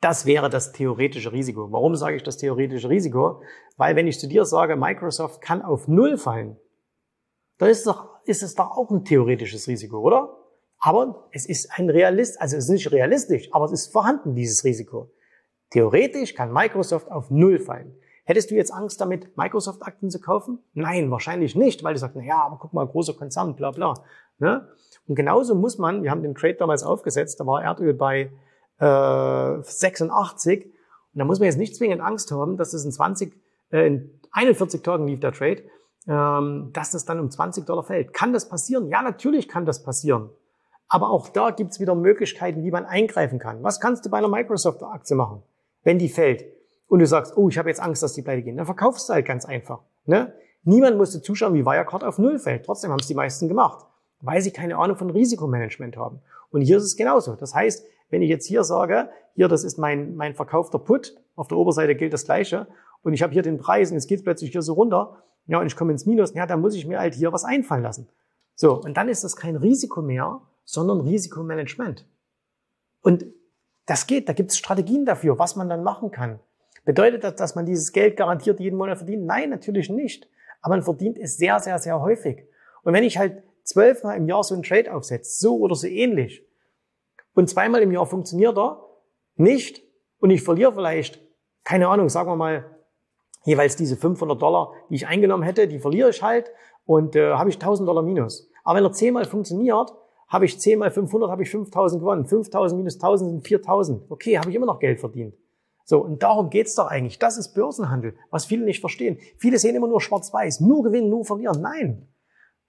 das 0.00 0.24
wäre 0.24 0.50
das 0.50 0.70
theoretische 0.70 1.32
Risiko. 1.32 1.72
Warum 1.72 1.96
sage 1.96 2.14
ich 2.14 2.22
das 2.22 2.36
theoretische 2.36 2.88
Risiko? 2.88 3.42
Weil 3.76 3.96
wenn 3.96 4.06
ich 4.06 4.20
zu 4.20 4.28
dir 4.28 4.44
sage, 4.44 4.76
Microsoft 4.76 5.40
kann 5.40 5.62
auf 5.62 5.88
Null 5.88 6.16
fallen, 6.16 6.56
dann 7.58 7.70
ist, 7.70 7.86
doch, 7.86 8.08
ist 8.24 8.42
es 8.42 8.54
doch 8.54 8.70
auch 8.70 8.90
ein 8.90 9.04
theoretisches 9.04 9.68
Risiko, 9.68 9.98
oder? 9.98 10.36
Aber 10.78 11.28
es 11.32 11.46
ist 11.46 11.70
ein 11.72 11.90
Realist, 11.90 12.40
also 12.40 12.56
es 12.56 12.64
ist 12.64 12.70
nicht 12.70 12.92
realistisch, 12.92 13.48
aber 13.52 13.64
es 13.64 13.72
ist 13.72 13.92
vorhanden, 13.92 14.34
dieses 14.34 14.64
Risiko. 14.64 15.10
Theoretisch 15.70 16.34
kann 16.34 16.52
Microsoft 16.52 17.10
auf 17.10 17.30
Null 17.30 17.58
fallen. 17.58 17.94
Hättest 18.24 18.50
du 18.50 18.54
jetzt 18.54 18.72
Angst 18.72 19.00
damit, 19.00 19.36
Microsoft-Aktien 19.36 20.10
zu 20.10 20.20
kaufen? 20.20 20.58
Nein, 20.74 21.10
wahrscheinlich 21.10 21.56
nicht, 21.56 21.82
weil 21.82 21.94
du 21.94 22.00
sagst, 22.00 22.14
na 22.14 22.22
ja, 22.22 22.42
aber 22.42 22.58
guck 22.60 22.74
mal, 22.74 22.86
großer 22.86 23.14
Konzern, 23.14 23.56
bla 23.56 23.70
bla. 23.70 23.94
Ne? 24.38 24.68
Und 25.06 25.14
genauso 25.14 25.54
muss 25.54 25.78
man, 25.78 26.02
wir 26.02 26.10
haben 26.10 26.22
den 26.22 26.34
Trade 26.34 26.54
damals 26.54 26.82
aufgesetzt, 26.82 27.40
da 27.40 27.46
war 27.46 27.62
Erdöl 27.62 27.94
bei 27.94 28.30
äh, 28.78 29.62
86. 29.62 30.66
Und 30.66 30.72
da 31.14 31.24
muss 31.24 31.38
man 31.38 31.46
jetzt 31.46 31.58
nicht 31.58 31.74
zwingend 31.74 32.02
Angst 32.02 32.30
haben, 32.30 32.56
dass 32.56 32.74
es 32.74 32.84
in 32.84 32.92
20, 32.92 33.34
äh, 33.72 33.86
in 33.86 34.20
41 34.30 34.82
Tagen 34.82 35.08
lief 35.08 35.20
der 35.20 35.32
Trade, 35.32 35.62
dass 36.08 36.90
das 36.92 37.04
dann 37.04 37.20
um 37.20 37.30
20 37.30 37.66
Dollar 37.66 37.82
fällt. 37.82 38.14
Kann 38.14 38.32
das 38.32 38.48
passieren? 38.48 38.88
Ja, 38.88 39.02
natürlich 39.02 39.46
kann 39.46 39.66
das 39.66 39.82
passieren. 39.82 40.30
Aber 40.88 41.10
auch 41.10 41.28
da 41.28 41.50
gibt's 41.50 41.80
wieder 41.80 41.94
Möglichkeiten, 41.94 42.64
wie 42.64 42.70
man 42.70 42.86
eingreifen 42.86 43.38
kann. 43.38 43.62
Was 43.62 43.78
kannst 43.78 44.06
du 44.06 44.10
bei 44.10 44.16
einer 44.16 44.28
Microsoft-Aktie 44.28 45.14
machen, 45.14 45.42
wenn 45.84 45.98
die 45.98 46.08
fällt? 46.08 46.46
Und 46.88 47.00
du 47.00 47.06
sagst, 47.06 47.36
oh, 47.36 47.50
ich 47.50 47.58
habe 47.58 47.68
jetzt 47.68 47.80
Angst, 47.80 48.02
dass 48.02 48.14
die 48.14 48.22
pleite 48.22 48.42
gehen. 48.42 48.56
Dann 48.56 48.64
verkaufst 48.64 49.10
du 49.10 49.12
halt 49.12 49.26
ganz 49.26 49.44
einfach. 49.44 49.80
Ne? 50.06 50.32
Niemand 50.64 50.96
musste 50.96 51.20
zuschauen, 51.20 51.52
wie 51.52 51.66
Wirecard 51.66 52.02
auf 52.02 52.16
Null 52.16 52.38
fällt. 52.38 52.64
Trotzdem 52.64 52.90
haben 52.90 53.00
es 53.00 53.06
die 53.06 53.14
meisten 53.14 53.46
gemacht, 53.46 53.84
weil 54.22 54.40
sie 54.40 54.50
keine 54.50 54.78
Ahnung 54.78 54.96
von 54.96 55.10
Risikomanagement 55.10 55.98
haben. 55.98 56.20
Und 56.50 56.62
hier 56.62 56.78
ist 56.78 56.84
es 56.84 56.96
genauso. 56.96 57.34
Das 57.34 57.54
heißt, 57.54 57.84
wenn 58.08 58.22
ich 58.22 58.30
jetzt 58.30 58.46
hier 58.46 58.64
sage, 58.64 59.10
hier, 59.34 59.48
das 59.48 59.62
ist 59.62 59.76
mein, 59.76 60.16
mein 60.16 60.34
verkaufter 60.34 60.78
Put, 60.78 61.14
auf 61.36 61.48
der 61.48 61.58
Oberseite 61.58 61.94
gilt 61.94 62.14
das 62.14 62.24
Gleiche, 62.24 62.66
und 63.02 63.12
ich 63.12 63.22
habe 63.22 63.32
hier 63.32 63.42
den 63.42 63.58
Preis 63.58 63.90
und 63.90 63.96
jetzt 63.96 64.08
geht 64.08 64.18
es 64.18 64.24
plötzlich 64.24 64.50
hier 64.50 64.62
so 64.62 64.72
runter, 64.72 65.22
ja, 65.48 65.58
und 65.58 65.66
ich 65.66 65.76
komme 65.76 65.92
ins 65.92 66.06
Minus, 66.06 66.34
ja, 66.34 66.46
dann 66.46 66.60
muss 66.60 66.74
ich 66.74 66.86
mir 66.86 67.00
halt 67.00 67.14
hier 67.14 67.32
was 67.32 67.44
einfallen 67.44 67.82
lassen. 67.82 68.08
So, 68.54 68.80
und 68.80 68.96
dann 68.96 69.08
ist 69.08 69.24
das 69.24 69.34
kein 69.34 69.56
Risiko 69.56 70.02
mehr, 70.02 70.42
sondern 70.64 71.00
Risikomanagement. 71.00 72.06
Und 73.00 73.26
das 73.86 74.06
geht, 74.06 74.28
da 74.28 74.34
gibt 74.34 74.50
es 74.50 74.58
Strategien 74.58 75.06
dafür, 75.06 75.38
was 75.38 75.56
man 75.56 75.70
dann 75.70 75.82
machen 75.82 76.10
kann. 76.10 76.38
Bedeutet 76.84 77.24
das, 77.24 77.36
dass 77.36 77.54
man 77.54 77.64
dieses 77.64 77.92
Geld 77.92 78.16
garantiert 78.16 78.60
jeden 78.60 78.76
Monat 78.76 78.98
verdient? 78.98 79.24
Nein, 79.24 79.48
natürlich 79.48 79.88
nicht. 79.88 80.28
Aber 80.60 80.74
man 80.74 80.82
verdient 80.82 81.18
es 81.18 81.38
sehr, 81.38 81.58
sehr, 81.60 81.78
sehr 81.78 82.00
häufig. 82.00 82.44
Und 82.82 82.92
wenn 82.92 83.04
ich 83.04 83.16
halt 83.16 83.42
zwölfmal 83.64 84.16
im 84.18 84.28
Jahr 84.28 84.44
so 84.44 84.54
einen 84.54 84.62
Trade 84.62 84.92
aufsetze, 84.92 85.40
so 85.40 85.58
oder 85.58 85.74
so 85.74 85.86
ähnlich, 85.86 86.46
und 87.34 87.48
zweimal 87.48 87.80
im 87.82 87.92
Jahr 87.92 88.06
funktioniert 88.06 88.58
er 88.58 88.84
nicht 89.36 89.82
und 90.18 90.30
ich 90.30 90.42
verliere 90.42 90.72
vielleicht, 90.72 91.22
keine 91.64 91.88
Ahnung, 91.88 92.08
sagen 92.08 92.28
wir 92.30 92.36
mal, 92.36 92.77
jeweils 93.44 93.76
diese 93.76 93.96
500 93.96 94.40
Dollar, 94.40 94.72
die 94.90 94.96
ich 94.96 95.06
eingenommen 95.06 95.42
hätte, 95.42 95.68
die 95.68 95.78
verliere 95.78 96.10
ich 96.10 96.22
halt 96.22 96.50
und 96.86 97.16
äh, 97.16 97.34
habe 97.34 97.50
ich 97.50 97.56
1000 97.56 97.88
Dollar 97.88 98.02
minus. 98.02 98.50
Aber 98.64 98.78
wenn 98.78 98.84
er 98.84 98.92
zehnmal 98.92 99.24
funktioniert, 99.24 99.94
habe 100.28 100.44
ich 100.44 100.60
10 100.60 100.78
mal 100.78 100.90
500, 100.90 101.30
habe 101.30 101.42
ich 101.42 101.50
5000 101.50 102.00
gewonnen. 102.00 102.26
5000 102.26 102.78
minus 102.78 102.94
1000 102.96 103.30
sind 103.30 103.46
4000. 103.46 104.10
Okay, 104.10 104.38
habe 104.38 104.50
ich 104.50 104.56
immer 104.56 104.66
noch 104.66 104.78
Geld 104.78 105.00
verdient. 105.00 105.34
So, 105.84 106.04
und 106.04 106.22
darum 106.22 106.50
geht's 106.50 106.74
doch 106.74 106.88
eigentlich. 106.88 107.18
Das 107.18 107.38
ist 107.38 107.54
Börsenhandel, 107.54 108.14
was 108.30 108.44
viele 108.44 108.64
nicht 108.64 108.80
verstehen. 108.80 109.18
Viele 109.38 109.58
sehen 109.58 109.74
immer 109.74 109.88
nur 109.88 110.02
schwarz-weiß, 110.02 110.60
nur 110.60 110.82
gewinnen, 110.82 111.08
nur 111.08 111.24
verlieren. 111.24 111.62
Nein. 111.62 112.06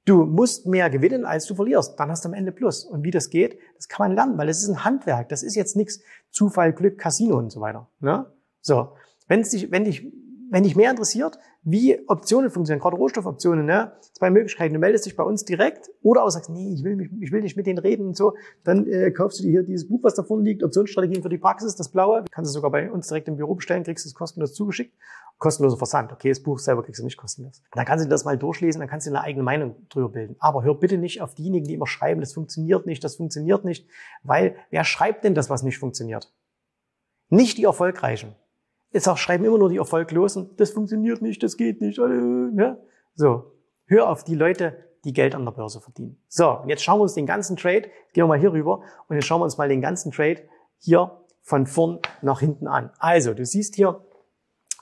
Du 0.05 0.23
musst 0.23 0.65
mehr 0.65 0.89
gewinnen, 0.89 1.25
als 1.25 1.45
du 1.45 1.53
verlierst. 1.53 1.99
Dann 1.99 2.09
hast 2.09 2.23
du 2.23 2.29
am 2.29 2.33
Ende 2.33 2.53
Plus. 2.53 2.85
Und 2.85 3.03
wie 3.03 3.11
das 3.11 3.29
geht, 3.29 3.59
das 3.75 3.89
kann 3.89 4.07
man 4.07 4.15
lernen, 4.15 4.37
weil 4.37 4.47
das 4.47 4.63
ist 4.63 4.69
ein 4.69 4.85
Handwerk. 4.85 5.27
Das 5.27 5.43
ist 5.43 5.55
jetzt 5.55 5.75
nichts 5.75 5.99
Zufall, 6.31 6.71
Glück, 6.71 6.97
Casino 6.97 7.37
und 7.37 7.51
so 7.51 7.59
weiter. 7.59 7.89
Ne? 7.99 8.25
So, 8.61 8.93
wenn 9.27 9.43
dich, 9.43 9.69
wenn 9.69 9.83
dich 9.83 10.09
wenn 10.49 10.63
dich 10.63 10.75
mehr 10.75 10.91
interessiert, 10.91 11.37
wie 11.61 11.99
Optionen 12.07 12.49
funktionieren, 12.49 12.81
gerade 12.81 12.95
Rohstoffoptionen, 12.95 13.65
ne? 13.65 13.91
zwei 14.13 14.29
Möglichkeiten. 14.29 14.73
Du 14.73 14.79
meldest 14.79 15.05
dich 15.05 15.15
bei 15.15 15.23
uns 15.23 15.43
direkt 15.43 15.89
oder 16.01 16.23
auch 16.23 16.29
sagst, 16.29 16.49
nee, 16.49 16.73
ich 16.73 16.83
will, 16.83 16.95
mich, 16.95 17.09
ich 17.19 17.31
will 17.31 17.41
nicht 17.41 17.57
mit 17.57 17.67
denen 17.67 17.79
reden 17.79 18.07
und 18.07 18.17
so. 18.17 18.35
Dann 18.63 18.87
äh, 18.87 19.11
kaufst 19.11 19.39
du 19.39 19.43
dir 19.43 19.49
hier 19.49 19.63
dieses 19.63 19.87
Buch, 19.87 19.99
was 20.03 20.15
da 20.15 20.23
vorne 20.23 20.43
liegt, 20.43 20.63
Optionsstrategien 20.63 21.21
für 21.21 21.29
die 21.29 21.37
Praxis, 21.37 21.75
das 21.75 21.89
blaue. 21.89 22.23
Kannst 22.31 22.49
du 22.49 22.53
sogar 22.53 22.71
bei 22.71 22.89
uns 22.89 23.07
direkt 23.07 23.27
im 23.27 23.35
Büro 23.35 23.55
bestellen, 23.55 23.83
kriegst 23.83 24.05
es 24.05 24.13
kostenlos 24.13 24.53
zugeschickt. 24.53 24.95
Kostenloser 25.37 25.77
Versand. 25.77 26.11
Okay, 26.11 26.29
das 26.29 26.41
Buch 26.41 26.59
selber 26.59 26.83
kriegst 26.83 26.99
du 26.99 27.05
nicht 27.05 27.17
kostenlos. 27.17 27.61
Dann 27.71 27.85
kannst 27.85 28.03
du 28.03 28.09
das 28.09 28.25
mal 28.25 28.37
durchlesen, 28.37 28.79
dann 28.79 28.89
kannst 28.89 29.07
du 29.07 29.11
eine 29.11 29.21
eigene 29.21 29.43
Meinung 29.43 29.87
drüber 29.87 30.09
bilden. 30.09 30.35
Aber 30.39 30.63
hör 30.63 30.75
bitte 30.75 30.97
nicht 30.97 31.21
auf 31.21 31.33
diejenigen, 31.33 31.65
die 31.65 31.75
immer 31.75 31.87
schreiben, 31.87 32.19
das 32.19 32.33
funktioniert 32.33 32.85
nicht, 32.85 33.03
das 33.03 33.15
funktioniert 33.15 33.63
nicht. 33.63 33.87
Weil 34.23 34.55
wer 34.69 34.83
schreibt 34.83 35.23
denn 35.23 35.35
das, 35.35 35.49
was 35.49 35.63
nicht 35.63 35.77
funktioniert? 35.77 36.33
Nicht 37.29 37.57
die 37.57 37.63
Erfolgreichen. 37.63 38.35
Jetzt 38.91 39.07
auch 39.07 39.17
schreiben 39.17 39.45
immer 39.45 39.57
nur 39.57 39.69
die 39.69 39.77
Erfolglosen, 39.77 40.49
das 40.57 40.71
funktioniert 40.71 41.21
nicht, 41.21 41.43
das 41.43 41.57
geht 41.57 41.81
nicht. 41.81 41.99
Ne? 41.99 42.77
So, 43.15 43.51
hör 43.85 44.09
auf 44.09 44.23
die 44.23 44.35
Leute, 44.35 44.77
die 45.03 45.13
Geld 45.13 45.35
an 45.35 45.45
der 45.45 45.51
Börse 45.51 45.79
verdienen. 45.79 46.17
So, 46.27 46.49
und 46.49 46.69
jetzt 46.69 46.83
schauen 46.83 46.99
wir 46.99 47.03
uns 47.03 47.13
den 47.13 47.25
ganzen 47.25 47.55
Trade, 47.55 47.83
gehen 48.13 48.23
wir 48.23 48.27
mal 48.27 48.39
hier 48.39 48.51
rüber 48.51 48.81
und 49.07 49.15
jetzt 49.15 49.25
schauen 49.25 49.41
wir 49.41 49.45
uns 49.45 49.57
mal 49.57 49.69
den 49.69 49.81
ganzen 49.81 50.11
Trade 50.11 50.41
hier 50.77 51.23
von 51.41 51.67
vorn 51.67 51.99
nach 52.21 52.39
hinten 52.39 52.67
an. 52.67 52.91
Also, 52.99 53.33
du 53.33 53.45
siehst 53.45 53.75
hier, 53.75 54.03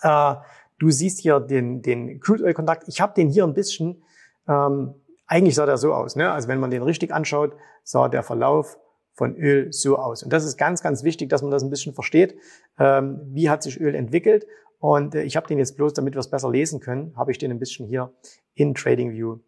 äh, 0.01 0.35
du 0.79 0.89
siehst 0.89 1.19
hier 1.19 1.39
den, 1.39 1.81
den 1.81 2.19
Crude 2.19 2.43
Oil 2.43 2.53
Kontakt. 2.53 2.87
Ich 2.87 3.01
habe 3.01 3.13
den 3.13 3.29
hier 3.29 3.43
ein 3.43 3.53
bisschen, 3.53 4.03
ähm, 4.47 4.95
eigentlich 5.27 5.55
sah 5.55 5.65
der 5.65 5.77
so 5.77 5.93
aus. 5.93 6.15
Ne? 6.15 6.31
Also 6.31 6.47
wenn 6.47 6.59
man 6.59 6.71
den 6.71 6.81
richtig 6.81 7.13
anschaut, 7.13 7.55
sah 7.83 8.07
der 8.07 8.23
Verlauf 8.23 8.77
von 9.17 9.35
Öl 9.35 9.73
so 9.73 9.97
aus. 9.97 10.23
Und 10.23 10.31
das 10.31 10.45
ist 10.45 10.57
ganz, 10.57 10.83
ganz 10.83 11.03
wichtig, 11.03 11.29
dass 11.29 11.41
man 11.41 11.49
das 11.49 11.63
ein 11.63 11.71
bisschen 11.71 11.93
versteht. 11.93 12.37
Ähm, 12.79 13.19
wie 13.33 13.49
hat 13.49 13.63
sich 13.63 13.81
Öl 13.81 13.95
entwickelt? 13.95 14.45
Und 14.79 15.15
äh, 15.15 15.23
ich 15.23 15.35
habe 15.35 15.47
den 15.47 15.57
jetzt 15.57 15.75
bloß, 15.75 15.93
damit 15.93 16.15
wir 16.15 16.19
es 16.19 16.29
besser 16.29 16.51
lesen 16.51 16.79
können, 16.79 17.17
habe 17.17 17.31
ich 17.31 17.39
den 17.39 17.51
ein 17.51 17.59
bisschen 17.59 17.87
hier 17.87 18.13
in 18.53 18.75
TradingView 18.75 19.39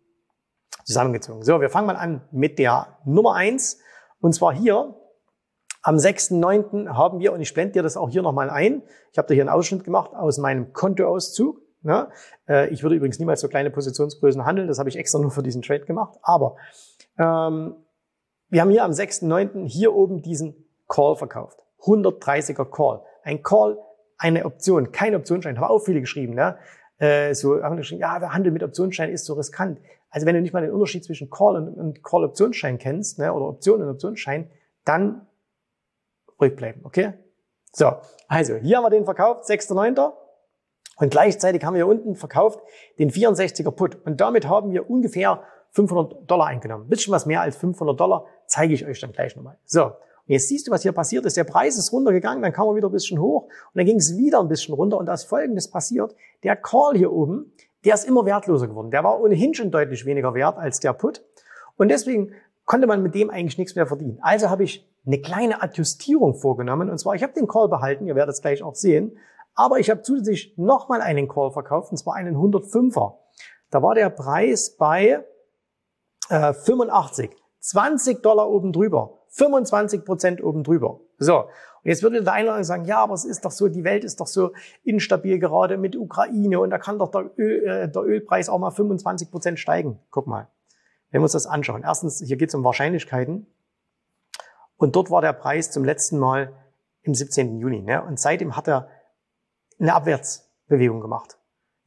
zusammengezogen. 0.86 1.44
So, 1.44 1.62
wir 1.62 1.70
fangen 1.70 1.86
mal 1.86 1.96
an 1.96 2.28
mit 2.32 2.58
der 2.58 2.98
Nummer 3.06 3.36
eins. 3.36 3.80
Und 4.20 4.34
zwar 4.34 4.54
hier 4.54 4.96
am 5.84 5.96
6.9. 5.96 6.90
haben 6.90 7.20
wir, 7.20 7.32
und 7.32 7.42
ich 7.42 7.54
blende 7.54 7.74
dir 7.74 7.84
das 7.84 7.96
auch 7.96 8.10
hier 8.10 8.24
nochmal 8.24 8.50
ein, 8.50 8.82
ich 9.12 9.18
habe 9.20 9.28
da 9.28 9.34
hier 9.36 9.44
einen 9.44 9.50
Ausschnitt 9.50 9.84
gemacht 9.84 10.14
aus 10.14 10.40
meinem 10.40 10.74
Kontoauszug. 10.74 11.62
Ne? 11.84 12.10
Äh, 12.48 12.70
ich 12.70 12.82
würde 12.82 12.96
übrigens 12.96 13.20
niemals 13.20 13.42
so 13.42 13.48
kleine 13.48 13.70
Positionsgrößen 13.70 14.46
handeln, 14.46 14.68
das 14.68 14.80
habe 14.80 14.90
ich 14.90 14.98
extra 14.98 15.20
nur 15.20 15.32
für 15.32 15.44
diesen 15.44 15.62
Trade 15.62 15.86
gemacht. 15.86 16.18
Aber 16.24 16.58
ähm, 17.18 17.76
wir 18.50 18.62
haben 18.62 18.72
hier 18.72 18.84
am 18.84 18.91
6.9. 18.91 19.68
hier 19.68 19.94
oben 19.94 20.22
diesen 20.22 20.56
Call 20.88 21.15
verkauft. 21.15 21.60
130er 21.82 22.65
Call. 22.65 23.01
Ein 23.24 23.44
Call, 23.44 23.77
eine 24.18 24.46
Option, 24.46 24.91
kein 24.91 25.15
Optionsschein. 25.15 25.60
Haben 25.60 25.72
auch 25.72 25.79
viele 25.79 26.01
geschrieben, 26.01 26.34
ne? 26.34 26.58
Äh, 26.98 27.34
so 27.34 27.63
haben 27.63 27.77
geschrieben, 27.77 28.01
ja, 28.01 28.20
der 28.20 28.34
Handel 28.34 28.51
mit 28.51 28.63
Optionsschein 28.63 29.10
ist 29.10 29.25
so 29.25 29.34
riskant. 29.36 29.79
Also 30.10 30.25
wenn 30.25 30.36
du 30.36 30.41
nicht 30.41 30.51
mal 30.51 30.62
den 30.62 30.72
Unterschied 30.72 31.06
zwischen 31.06 31.29
Call 31.29 31.56
und, 31.56 31.74
und 31.75 32.03
Call-Optionsschein 32.03 32.77
kennst, 32.77 33.20
ne, 33.20 33.32
oder 33.32 33.46
Option 33.46 33.82
und 33.82 33.89
Optionsschein, 33.89 34.50
dann 34.84 35.27
ruhig 36.41 36.56
bleiben, 36.56 36.82
okay? 36.84 37.13
So, 37.72 37.94
also 38.27 38.56
hier 38.56 38.77
haben 38.77 38.84
wir 38.84 38.89
den 38.89 39.06
verkauft, 39.06 39.50
6.9. 39.50 40.12
Und 40.98 41.12
gleichzeitig 41.12 41.63
haben 41.63 41.75
wir 41.75 41.86
hier 41.86 41.88
unten 41.88 42.15
verkauft 42.15 42.60
den 42.98 43.12
64er 43.12 43.72
Put. 43.72 44.03
Und 44.06 44.20
damit 44.20 44.48
haben 44.48 44.72
wir 44.72 44.89
ungefähr 44.89 45.44
500 45.72 46.29
Dollar 46.29 46.48
eingenommen. 46.48 46.86
Ein 46.86 46.89
bisschen 46.89 47.13
was 47.13 47.25
mehr 47.25 47.41
als 47.41 47.56
500 47.56 47.98
Dollar 47.98 48.25
zeige 48.50 48.74
ich 48.74 48.86
euch 48.86 49.00
dann 49.00 49.12
gleich 49.12 49.36
nochmal. 49.36 49.58
So, 49.65 49.86
und 49.86 50.34
jetzt 50.34 50.48
siehst 50.48 50.68
du, 50.68 50.72
was 50.72 50.82
hier 50.82 50.91
passiert 50.91 51.25
ist. 51.25 51.38
Der 51.38 51.44
Preis 51.44 51.77
ist 51.77 51.91
runtergegangen, 51.91 52.44
dann 52.44 52.53
kam 52.53 52.68
er 52.68 52.75
wieder 52.75 52.89
ein 52.89 52.91
bisschen 52.91 53.20
hoch 53.20 53.46
und 53.46 53.75
dann 53.75 53.86
ging 53.86 53.98
es 53.98 54.18
wieder 54.18 54.39
ein 54.39 54.48
bisschen 54.48 54.75
runter 54.75 54.98
und 54.98 55.06
da 55.06 55.13
ist 55.13 55.24
Folgendes 55.24 55.70
passiert. 55.70 56.15
Der 56.44 56.56
Call 56.56 56.96
hier 56.96 57.12
oben, 57.12 57.51
der 57.86 57.96
ist 57.96 58.06
immer 58.06 58.25
wertloser 58.25 58.68
geworden. 58.68 58.91
Der 58.91 59.03
war 59.03 59.20
ohnehin 59.22 59.53
schon 59.53 59.72
deutlich 59.72 60.06
weniger 60.06 60.34
wert 60.34 60.58
als 60.58 60.79
der 60.79 60.94
Put 60.94 61.24
und 61.77 61.89
deswegen 61.89 62.34
konnte 62.65 62.86
man 62.86 63.01
mit 63.01 63.15
dem 63.15 63.29
eigentlich 63.32 63.58
nichts 63.58 63.75
mehr 63.75 63.88
verdienen. 63.88 64.20
Also 64.22 64.50
habe 64.50 64.63
ich 64.63 64.88
eine 65.06 65.20
kleine 65.20 65.63
Adjustierung 65.63 66.36
vorgenommen 66.36 66.89
und 66.89 67.00
zwar, 67.00 67.15
ich 67.15 67.24
habe 67.24 67.34
den 67.34 67.48
Call 67.48 67.68
behalten, 67.68 68.06
ihr 68.06 68.15
werdet 68.15 68.36
es 68.36 68.41
gleich 68.41 68.62
auch 68.62 68.75
sehen, 68.75 69.18
aber 69.56 69.79
ich 69.79 69.89
habe 69.89 70.03
zusätzlich 70.03 70.53
nochmal 70.58 71.01
einen 71.01 71.27
Call 71.27 71.51
verkauft 71.51 71.91
und 71.91 71.98
zwar 71.98 72.15
einen 72.15 72.36
105er. 72.36 73.15
Da 73.72 73.82
war 73.82 73.96
der 73.96 74.10
Preis 74.10 74.75
bei 74.77 75.24
äh, 76.29 76.53
85. 76.53 77.32
20 77.60 78.22
Dollar 78.22 78.50
oben 78.50 78.72
drüber. 78.72 79.20
25 79.30 80.06
Prozent 80.06 80.44
oben 80.44 80.63
drüber. 80.63 81.00
So. 81.18 81.39
Und 81.84 81.89
jetzt 81.89 82.04
würde 82.04 82.24
der 82.24 82.34
eine 82.34 82.63
sagen, 82.63 82.86
ja, 82.86 82.98
aber 82.98 83.13
es 83.13 83.25
ist 83.25 83.46
doch 83.46 83.51
so, 83.51 83.68
die 83.68 83.84
Welt 83.84 84.04
ist 84.04 84.20
doch 84.20 84.28
so 84.28 84.51
instabil 84.84 85.39
gerade 85.39 85.78
mit 85.78 85.96
Ukraine 85.96 86.60
und 86.60 86.72
da 86.72 86.78
kann 86.78 87.00
doch 87.00 87.10
der, 87.10 87.32
Öl, 87.38 87.66
äh, 87.66 87.89
der 87.89 88.01
Ölpreis 88.01 88.50
auch 88.50 88.60
mal 88.60 88.72
25 88.72 89.32
Prozent 89.32 89.60
steigen. 89.60 90.00
Guck 90.12 90.28
mal. 90.28 90.50
Wenn 91.12 91.22
wir 91.22 91.24
uns 91.24 91.32
das 91.32 91.48
anschauen. 91.48 91.84
Erstens, 91.84 92.20
hier 92.20 92.38
geht 92.38 92.50
es 92.50 92.56
um 92.56 92.63
Wahrscheinlichkeiten. 92.63 93.48
Und 94.78 94.96
dort 94.96 95.10
war 95.10 95.22
der 95.22 95.34
Preis 95.34 95.72
zum 95.72 95.84
letzten 95.84 96.20
Mal 96.20 96.54
im 97.01 97.13
17. 97.13 97.58
Juni. 97.58 97.82
Ne? 97.82 98.04
Und 98.04 98.20
seitdem 98.20 98.56
hat 98.56 98.68
er 98.68 98.89
eine 99.80 99.94
Abwärtsbewegung 99.94 101.01
gemacht. 101.01 101.38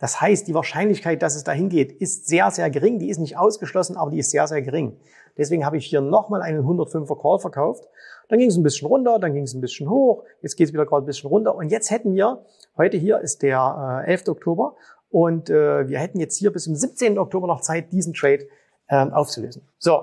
Das 0.02 0.20
heißt, 0.20 0.48
die 0.48 0.54
Wahrscheinlichkeit, 0.54 1.22
dass 1.22 1.36
es 1.36 1.44
dahin 1.44 1.68
geht, 1.68 1.92
ist 1.92 2.26
sehr, 2.26 2.50
sehr 2.50 2.68
gering. 2.70 2.98
Die 2.98 3.08
ist 3.08 3.18
nicht 3.18 3.36
ausgeschlossen, 3.38 3.96
aber 3.96 4.10
die 4.10 4.18
ist 4.18 4.32
sehr, 4.32 4.48
sehr 4.48 4.60
gering. 4.60 4.96
Deswegen 5.38 5.64
habe 5.64 5.76
ich 5.76 5.86
hier 5.86 6.00
nochmal 6.00 6.42
einen 6.42 6.66
105er 6.66 7.22
Call 7.22 7.38
verkauft. 7.38 7.88
Dann 8.28 8.40
ging 8.40 8.48
es 8.48 8.56
ein 8.56 8.64
bisschen 8.64 8.88
runter, 8.88 9.20
dann 9.20 9.32
ging 9.32 9.44
es 9.44 9.54
ein 9.54 9.60
bisschen 9.60 9.88
hoch. 9.88 10.24
Jetzt 10.40 10.56
geht 10.56 10.66
es 10.66 10.72
wieder 10.72 10.86
gerade 10.86 11.04
ein 11.04 11.06
bisschen 11.06 11.30
runter. 11.30 11.54
Und 11.54 11.68
jetzt 11.68 11.92
hätten 11.92 12.14
wir, 12.14 12.44
heute 12.76 12.96
hier 12.96 13.20
ist 13.20 13.42
der 13.42 14.02
äh, 14.04 14.10
11. 14.10 14.26
Oktober, 14.26 14.74
und 15.08 15.50
äh, 15.50 15.88
wir 15.88 16.00
hätten 16.00 16.18
jetzt 16.18 16.36
hier 16.36 16.52
bis 16.52 16.64
zum 16.64 16.74
17. 16.74 17.16
Oktober 17.16 17.46
noch 17.46 17.60
Zeit, 17.60 17.92
diesen 17.92 18.12
Trade 18.12 18.48
ähm, 18.88 19.12
aufzulösen. 19.12 19.62
So, 19.78 20.02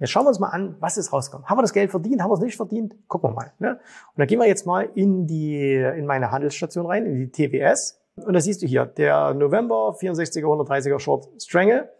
Jetzt 0.00 0.10
schauen 0.10 0.24
wir 0.24 0.30
uns 0.30 0.40
mal 0.40 0.48
an, 0.48 0.76
was 0.80 0.96
ist 0.96 1.12
rausgekommen. 1.12 1.46
Haben 1.46 1.58
wir 1.58 1.62
das 1.62 1.74
Geld 1.74 1.90
verdient? 1.90 2.22
Haben 2.22 2.30
wir 2.30 2.34
es 2.34 2.40
nicht 2.40 2.56
verdient? 2.56 2.96
Gucken 3.06 3.30
wir 3.30 3.34
mal. 3.34 3.52
Ne? 3.58 3.72
Und 3.72 4.18
dann 4.18 4.26
gehen 4.26 4.40
wir 4.40 4.48
jetzt 4.48 4.66
mal 4.66 4.88
in 4.94 5.26
die 5.26 5.74
in 5.74 6.06
meine 6.06 6.32
Handelsstation 6.32 6.86
rein, 6.86 7.04
in 7.04 7.16
die 7.16 7.30
TWS. 7.30 7.99
Und 8.24 8.34
da 8.34 8.40
siehst 8.40 8.62
du 8.62 8.66
hier, 8.66 8.86
der 8.86 9.34
November 9.34 9.96
64er, 9.98 10.44
130er 10.44 10.98
Short 10.98 11.28
Strangle, 11.40 11.90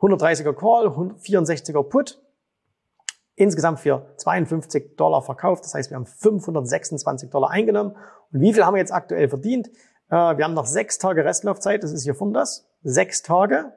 130er 0.00 0.52
Call, 0.52 0.88
64er 0.88 1.82
Put, 1.82 2.20
insgesamt 3.34 3.80
für 3.80 4.14
52 4.16 4.96
Dollar 4.96 5.22
verkauft. 5.22 5.64
Das 5.64 5.74
heißt, 5.74 5.90
wir 5.90 5.96
haben 5.96 6.06
526 6.06 7.30
Dollar 7.30 7.50
eingenommen. 7.50 7.96
Und 8.32 8.40
wie 8.40 8.52
viel 8.52 8.64
haben 8.64 8.74
wir 8.74 8.80
jetzt 8.80 8.92
aktuell 8.92 9.28
verdient? 9.28 9.68
Äh, 10.10 10.36
wir 10.36 10.44
haben 10.44 10.54
noch 10.54 10.66
sechs 10.66 10.98
Tage 10.98 11.24
Restlaufzeit, 11.24 11.82
das 11.82 11.92
ist 11.92 12.04
hier 12.04 12.14
von 12.14 12.32
das. 12.32 12.68
Sechs 12.82 13.22
Tage. 13.22 13.72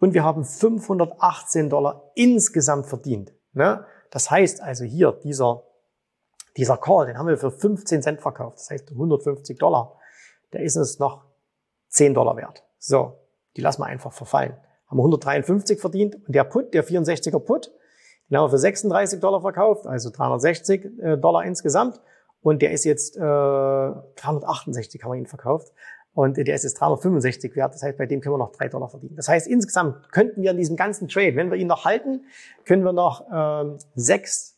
Und 0.00 0.14
wir 0.14 0.24
haben 0.24 0.44
518 0.44 1.70
Dollar 1.70 2.10
insgesamt 2.14 2.86
verdient. 2.86 3.32
Ne? 3.52 3.84
Das 4.10 4.30
heißt 4.30 4.62
also 4.62 4.84
hier, 4.84 5.12
dieser, 5.12 5.64
dieser 6.56 6.76
Call, 6.76 7.06
den 7.06 7.18
haben 7.18 7.26
wir 7.26 7.36
für 7.36 7.50
15 7.50 8.02
Cent 8.02 8.20
verkauft. 8.20 8.58
Das 8.58 8.70
heißt 8.70 8.90
150 8.90 9.58
Dollar 9.58 9.97
der 10.52 10.62
ist 10.62 10.76
es 10.76 10.98
noch 10.98 11.24
10 11.88 12.14
Dollar 12.14 12.36
wert. 12.36 12.64
So, 12.78 13.18
die 13.56 13.60
lassen 13.60 13.82
wir 13.82 13.86
einfach 13.86 14.12
verfallen. 14.12 14.56
Haben 14.86 14.98
wir 14.98 15.02
153 15.02 15.80
verdient 15.80 16.14
und 16.26 16.34
der 16.34 16.44
Put, 16.44 16.72
der 16.74 16.84
64er 16.84 17.40
Put, 17.40 17.70
den 18.30 18.38
haben 18.38 18.44
wir 18.44 18.50
für 18.50 18.58
36 18.58 19.20
Dollar 19.20 19.40
verkauft, 19.40 19.86
also 19.86 20.10
360 20.10 20.84
äh, 21.00 21.16
Dollar 21.16 21.44
insgesamt. 21.44 22.00
Und 22.40 22.62
der 22.62 22.72
ist 22.72 22.84
jetzt 22.84 23.16
äh, 23.16 23.20
368 23.20 25.02
haben 25.02 25.12
wir 25.12 25.18
ihn 25.18 25.26
verkauft. 25.26 25.72
Und 26.14 26.36
der 26.36 26.54
ist 26.54 26.64
jetzt 26.64 26.80
365 26.80 27.54
wert. 27.56 27.74
Das 27.74 27.82
heißt, 27.82 27.96
bei 27.96 28.06
dem 28.06 28.20
können 28.20 28.34
wir 28.34 28.38
noch 28.38 28.52
3 28.52 28.68
Dollar 28.68 28.88
verdienen. 28.88 29.16
Das 29.16 29.28
heißt, 29.28 29.46
insgesamt 29.46 30.10
könnten 30.12 30.42
wir 30.42 30.50
in 30.50 30.56
diesem 30.56 30.76
ganzen 30.76 31.08
Trade, 31.08 31.36
wenn 31.36 31.50
wir 31.50 31.56
ihn 31.56 31.68
noch 31.68 31.84
halten, 31.84 32.24
können 32.64 32.82
wir 32.82 32.92
noch 32.92 33.26
ähm, 33.32 33.78
6, 33.94 34.56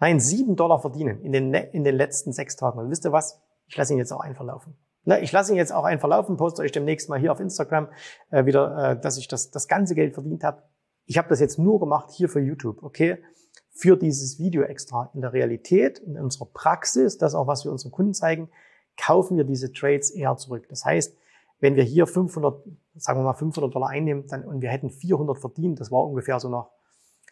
nein, 0.00 0.20
7 0.20 0.56
Dollar 0.56 0.80
verdienen 0.80 1.20
in 1.22 1.32
den, 1.32 1.54
in 1.54 1.84
den 1.84 1.94
letzten 1.94 2.32
sechs 2.32 2.56
Tagen. 2.56 2.78
Und 2.78 2.90
wisst 2.90 3.04
ihr 3.04 3.12
was? 3.12 3.40
Ich 3.66 3.76
lasse 3.76 3.92
ihn 3.92 3.98
jetzt 3.98 4.12
auch 4.12 4.20
einfach 4.20 4.44
laufen. 4.44 4.76
Na, 5.08 5.20
ich 5.22 5.30
lasse 5.30 5.52
ihn 5.52 5.56
jetzt 5.56 5.72
auch 5.72 5.84
einfach 5.84 6.08
laufen, 6.08 6.36
poste 6.36 6.62
euch 6.62 6.72
demnächst 6.72 7.08
mal 7.08 7.18
hier 7.18 7.30
auf 7.30 7.38
Instagram 7.38 7.88
äh, 8.30 8.44
wieder, 8.44 8.90
äh, 8.90 9.00
dass 9.00 9.18
ich 9.18 9.28
das, 9.28 9.52
das 9.52 9.68
ganze 9.68 9.94
Geld 9.94 10.14
verdient 10.14 10.42
habe. 10.42 10.64
Ich 11.04 11.16
habe 11.16 11.28
das 11.28 11.38
jetzt 11.38 11.60
nur 11.60 11.78
gemacht 11.78 12.10
hier 12.10 12.28
für 12.28 12.40
YouTube, 12.40 12.82
okay? 12.82 13.22
Für 13.70 13.96
dieses 13.96 14.40
Video 14.40 14.62
extra. 14.62 15.10
In 15.14 15.20
der 15.20 15.32
Realität, 15.32 16.00
in 16.00 16.18
unserer 16.18 16.46
Praxis, 16.46 17.18
das 17.18 17.36
auch 17.36 17.46
was 17.46 17.64
wir 17.64 17.70
unseren 17.70 17.92
Kunden 17.92 18.14
zeigen, 18.14 18.50
kaufen 18.96 19.36
wir 19.36 19.44
diese 19.44 19.72
Trades 19.72 20.10
eher 20.10 20.36
zurück. 20.36 20.66
Das 20.68 20.84
heißt, 20.84 21.16
wenn 21.60 21.76
wir 21.76 21.84
hier 21.84 22.08
500, 22.08 22.64
sagen 22.96 23.20
wir 23.20 23.24
mal 23.24 23.34
500 23.34 23.72
Dollar 23.72 23.90
einnehmen 23.90 24.26
dann, 24.26 24.44
und 24.44 24.60
wir 24.60 24.70
hätten 24.70 24.90
400 24.90 25.38
verdient, 25.38 25.78
das 25.78 25.92
war 25.92 26.04
ungefähr 26.04 26.40
so 26.40 26.48
nach 26.48 26.66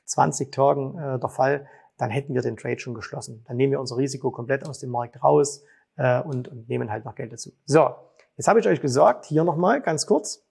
20 0.04 0.52
Tagen 0.52 0.96
äh, 0.96 1.18
der 1.18 1.28
Fall, 1.28 1.66
dann 1.98 2.10
hätten 2.10 2.34
wir 2.34 2.42
den 2.42 2.56
Trade 2.56 2.78
schon 2.78 2.94
geschlossen. 2.94 3.44
Dann 3.48 3.56
nehmen 3.56 3.72
wir 3.72 3.80
unser 3.80 3.96
Risiko 3.96 4.30
komplett 4.30 4.64
aus 4.64 4.78
dem 4.78 4.90
Markt 4.90 5.24
raus 5.24 5.64
äh, 5.96 6.22
und, 6.22 6.48
und 6.48 6.68
nehmen 6.68 6.90
halt 6.90 7.04
noch 7.04 7.14
Geld 7.14 7.32
dazu. 7.32 7.52
So, 7.66 7.88
jetzt 8.36 8.48
habe 8.48 8.60
ich 8.60 8.68
euch 8.68 8.80
gesagt, 8.80 9.26
hier 9.26 9.44
nochmal 9.44 9.80
ganz 9.80 10.06
kurz, 10.06 10.44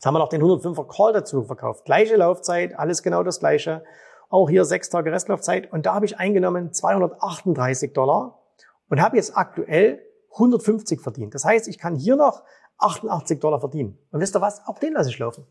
Jetzt 0.00 0.06
haben 0.06 0.14
wir 0.14 0.20
noch 0.20 0.30
den 0.30 0.42
105er 0.42 0.88
Call 0.88 1.12
dazu 1.12 1.44
verkauft. 1.44 1.84
Gleiche 1.84 2.16
Laufzeit, 2.16 2.78
alles 2.78 3.02
genau 3.02 3.22
das 3.22 3.38
gleiche. 3.38 3.84
Auch 4.30 4.48
hier 4.48 4.64
sechs 4.64 4.88
Tage 4.88 5.12
Restlaufzeit. 5.12 5.70
Und 5.70 5.84
da 5.84 5.92
habe 5.94 6.06
ich 6.06 6.18
eingenommen 6.18 6.72
238 6.72 7.92
Dollar 7.92 8.40
und 8.88 9.02
habe 9.02 9.16
jetzt 9.16 9.36
aktuell 9.36 10.00
150 10.32 11.02
verdient. 11.02 11.34
Das 11.34 11.44
heißt, 11.44 11.68
ich 11.68 11.76
kann 11.76 11.96
hier 11.96 12.16
noch 12.16 12.44
88 12.78 13.40
Dollar 13.40 13.60
verdienen. 13.60 13.98
Und 14.10 14.20
wisst 14.20 14.34
ihr 14.34 14.40
was? 14.40 14.66
Auch 14.66 14.78
den 14.78 14.94
lasse 14.94 15.10
ich 15.10 15.18
laufen. 15.18 15.46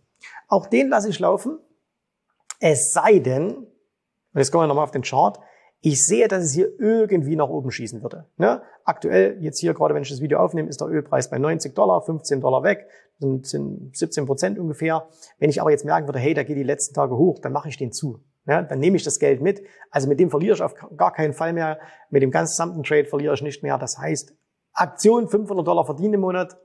Auch 0.47 0.65
den 0.65 0.89
lasse 0.89 1.09
ich 1.09 1.19
laufen. 1.19 1.59
Es 2.59 2.91
sei 2.91 3.19
denn, 3.19 3.55
und 3.55 3.67
jetzt 4.33 4.51
kommen 4.51 4.63
wir 4.63 4.67
nochmal 4.67 4.85
auf 4.85 4.89
den 4.89 5.03
Chart, 5.03 5.39
ich 5.81 6.05
sehe, 6.05 6.27
dass 6.27 6.43
es 6.43 6.53
hier 6.53 6.71
irgendwie 6.77 7.35
nach 7.35 7.47
oben 7.47 7.71
schießen 7.71 8.01
würde. 8.01 8.25
Ne? 8.37 8.61
Aktuell, 8.83 9.37
jetzt 9.39 9.59
hier 9.59 9.73
gerade, 9.73 9.95
wenn 9.95 10.01
ich 10.01 10.09
das 10.09 10.21
Video 10.21 10.39
aufnehme, 10.39 10.67
ist 10.67 10.81
der 10.81 10.89
Ölpreis 10.89 11.29
bei 11.29 11.37
90 11.37 11.73
Dollar, 11.73 12.01
15 12.01 12.41
Dollar 12.41 12.63
weg, 12.63 12.87
sind, 13.19 13.45
sind 13.45 13.95
17 13.95 14.25
Prozent 14.25 14.59
ungefähr. 14.59 15.07
Wenn 15.37 15.49
ich 15.49 15.61
aber 15.61 15.71
jetzt 15.71 15.85
merken 15.85 16.07
würde, 16.07 16.19
hey, 16.19 16.33
da 16.33 16.43
geht 16.43 16.57
die 16.57 16.63
letzten 16.63 16.93
Tage 16.93 17.15
hoch, 17.15 17.39
dann 17.39 17.53
mache 17.53 17.69
ich 17.69 17.77
den 17.77 17.91
zu. 17.93 18.21
Ja, 18.45 18.61
dann 18.63 18.79
nehme 18.79 18.97
ich 18.97 19.03
das 19.03 19.19
Geld 19.19 19.41
mit. 19.41 19.61
Also 19.91 20.07
mit 20.07 20.19
dem 20.19 20.29
verliere 20.29 20.55
ich 20.55 20.61
auf 20.61 20.73
gar 20.97 21.13
keinen 21.13 21.33
Fall 21.33 21.53
mehr. 21.53 21.79
Mit 22.09 22.23
dem 22.23 22.31
gesamten 22.31 22.83
Trade 22.83 23.05
verliere 23.05 23.33
ich 23.33 23.41
nicht 23.41 23.63
mehr. 23.63 23.77
Das 23.77 23.97
heißt, 23.97 24.33
Aktion 24.73 25.27
500 25.27 25.65
Dollar 25.65 25.85
verdienen 25.85 26.15
im 26.15 26.21
Monat, 26.21 26.57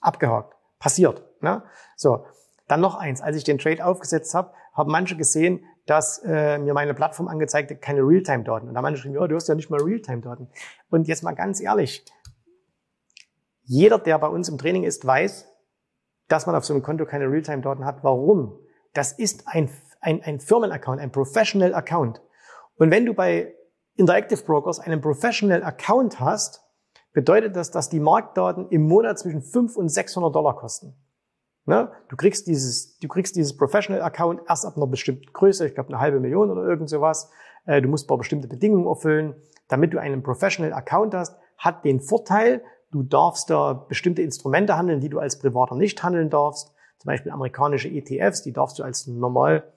abgehakt. 0.00 0.54
Passiert. 0.78 1.22
Ne? 1.40 1.62
So, 1.96 2.24
dann 2.68 2.80
noch 2.80 2.94
eins. 2.94 3.20
Als 3.20 3.36
ich 3.36 3.44
den 3.44 3.58
Trade 3.58 3.84
aufgesetzt 3.84 4.34
habe, 4.34 4.52
haben 4.72 4.90
manche 4.90 5.16
gesehen, 5.16 5.64
dass 5.86 6.18
äh, 6.24 6.58
mir 6.58 6.74
meine 6.74 6.94
Plattform 6.94 7.28
angezeigt 7.28 7.70
hat, 7.70 7.80
keine 7.80 8.00
Realtime-Daten. 8.00 8.68
Und 8.68 8.74
da 8.74 8.82
manche 8.82 9.02
geschrieben, 9.02 9.18
oh, 9.18 9.26
du 9.26 9.36
hast 9.36 9.48
ja 9.48 9.54
nicht 9.54 9.70
mal 9.70 9.80
Realtime-Daten. 9.80 10.48
Und 10.90 11.08
jetzt 11.08 11.22
mal 11.22 11.32
ganz 11.32 11.60
ehrlich, 11.60 12.04
jeder, 13.62 13.98
der 13.98 14.18
bei 14.18 14.28
uns 14.28 14.48
im 14.48 14.58
Training 14.58 14.84
ist, 14.84 15.06
weiß, 15.06 15.46
dass 16.28 16.46
man 16.46 16.56
auf 16.56 16.64
so 16.64 16.74
einem 16.74 16.82
Konto 16.82 17.06
keine 17.06 17.30
Realtime-Daten 17.30 17.84
hat. 17.84 18.02
Warum? 18.02 18.58
Das 18.94 19.12
ist 19.12 19.46
ein, 19.46 19.70
ein, 20.00 20.22
ein 20.22 20.40
Firmenaccount, 20.40 21.00
ein 21.00 21.12
Professional 21.12 21.74
Account. 21.74 22.20
Und 22.76 22.90
wenn 22.90 23.06
du 23.06 23.14
bei 23.14 23.54
Interactive 23.94 24.42
Brokers 24.42 24.80
einen 24.80 25.00
Professional 25.00 25.62
Account 25.62 26.20
hast, 26.20 26.62
bedeutet 27.12 27.56
das, 27.56 27.70
dass 27.70 27.88
die 27.88 28.00
Marktdaten 28.00 28.68
im 28.70 28.86
Monat 28.86 29.18
zwischen 29.18 29.40
5 29.40 29.76
und 29.76 29.88
600 29.88 30.34
Dollar 30.34 30.56
kosten. 30.56 30.94
Ne? 31.66 31.90
Du 32.08 32.16
kriegst 32.16 32.46
dieses, 32.46 32.96
du 32.98 33.08
kriegst 33.08 33.34
dieses 33.34 33.56
Professional 33.56 34.00
Account 34.02 34.40
erst 34.48 34.64
ab 34.64 34.76
einer 34.76 34.86
bestimmten 34.86 35.26
Größe, 35.32 35.66
ich 35.66 35.74
glaube 35.74 35.88
eine 35.88 36.00
halbe 36.00 36.20
Million 36.20 36.50
oder 36.50 36.62
irgend 36.62 36.88
sowas. 36.88 37.28
Äh, 37.66 37.82
du 37.82 37.88
musst 37.88 38.06
paar 38.06 38.18
bestimmte 38.18 38.46
Bedingungen 38.46 38.86
erfüllen. 38.86 39.34
Damit 39.68 39.92
du 39.92 39.98
einen 39.98 40.22
Professional 40.22 40.72
Account 40.72 41.12
hast, 41.12 41.36
hat 41.58 41.84
den 41.84 42.00
Vorteil, 42.00 42.62
du 42.92 43.02
darfst 43.02 43.50
da 43.50 43.72
bestimmte 43.72 44.22
Instrumente 44.22 44.76
handeln, 44.76 45.00
die 45.00 45.08
du 45.08 45.18
als 45.18 45.40
Privater 45.40 45.74
nicht 45.74 46.02
handeln 46.04 46.30
darfst. 46.30 46.72
Zum 46.98 47.08
Beispiel 47.08 47.32
amerikanische 47.32 47.88
ETFs, 47.88 48.42
die 48.42 48.52
darfst 48.52 48.78
du 48.78 48.84
als 48.84 49.08
normal, 49.08 49.72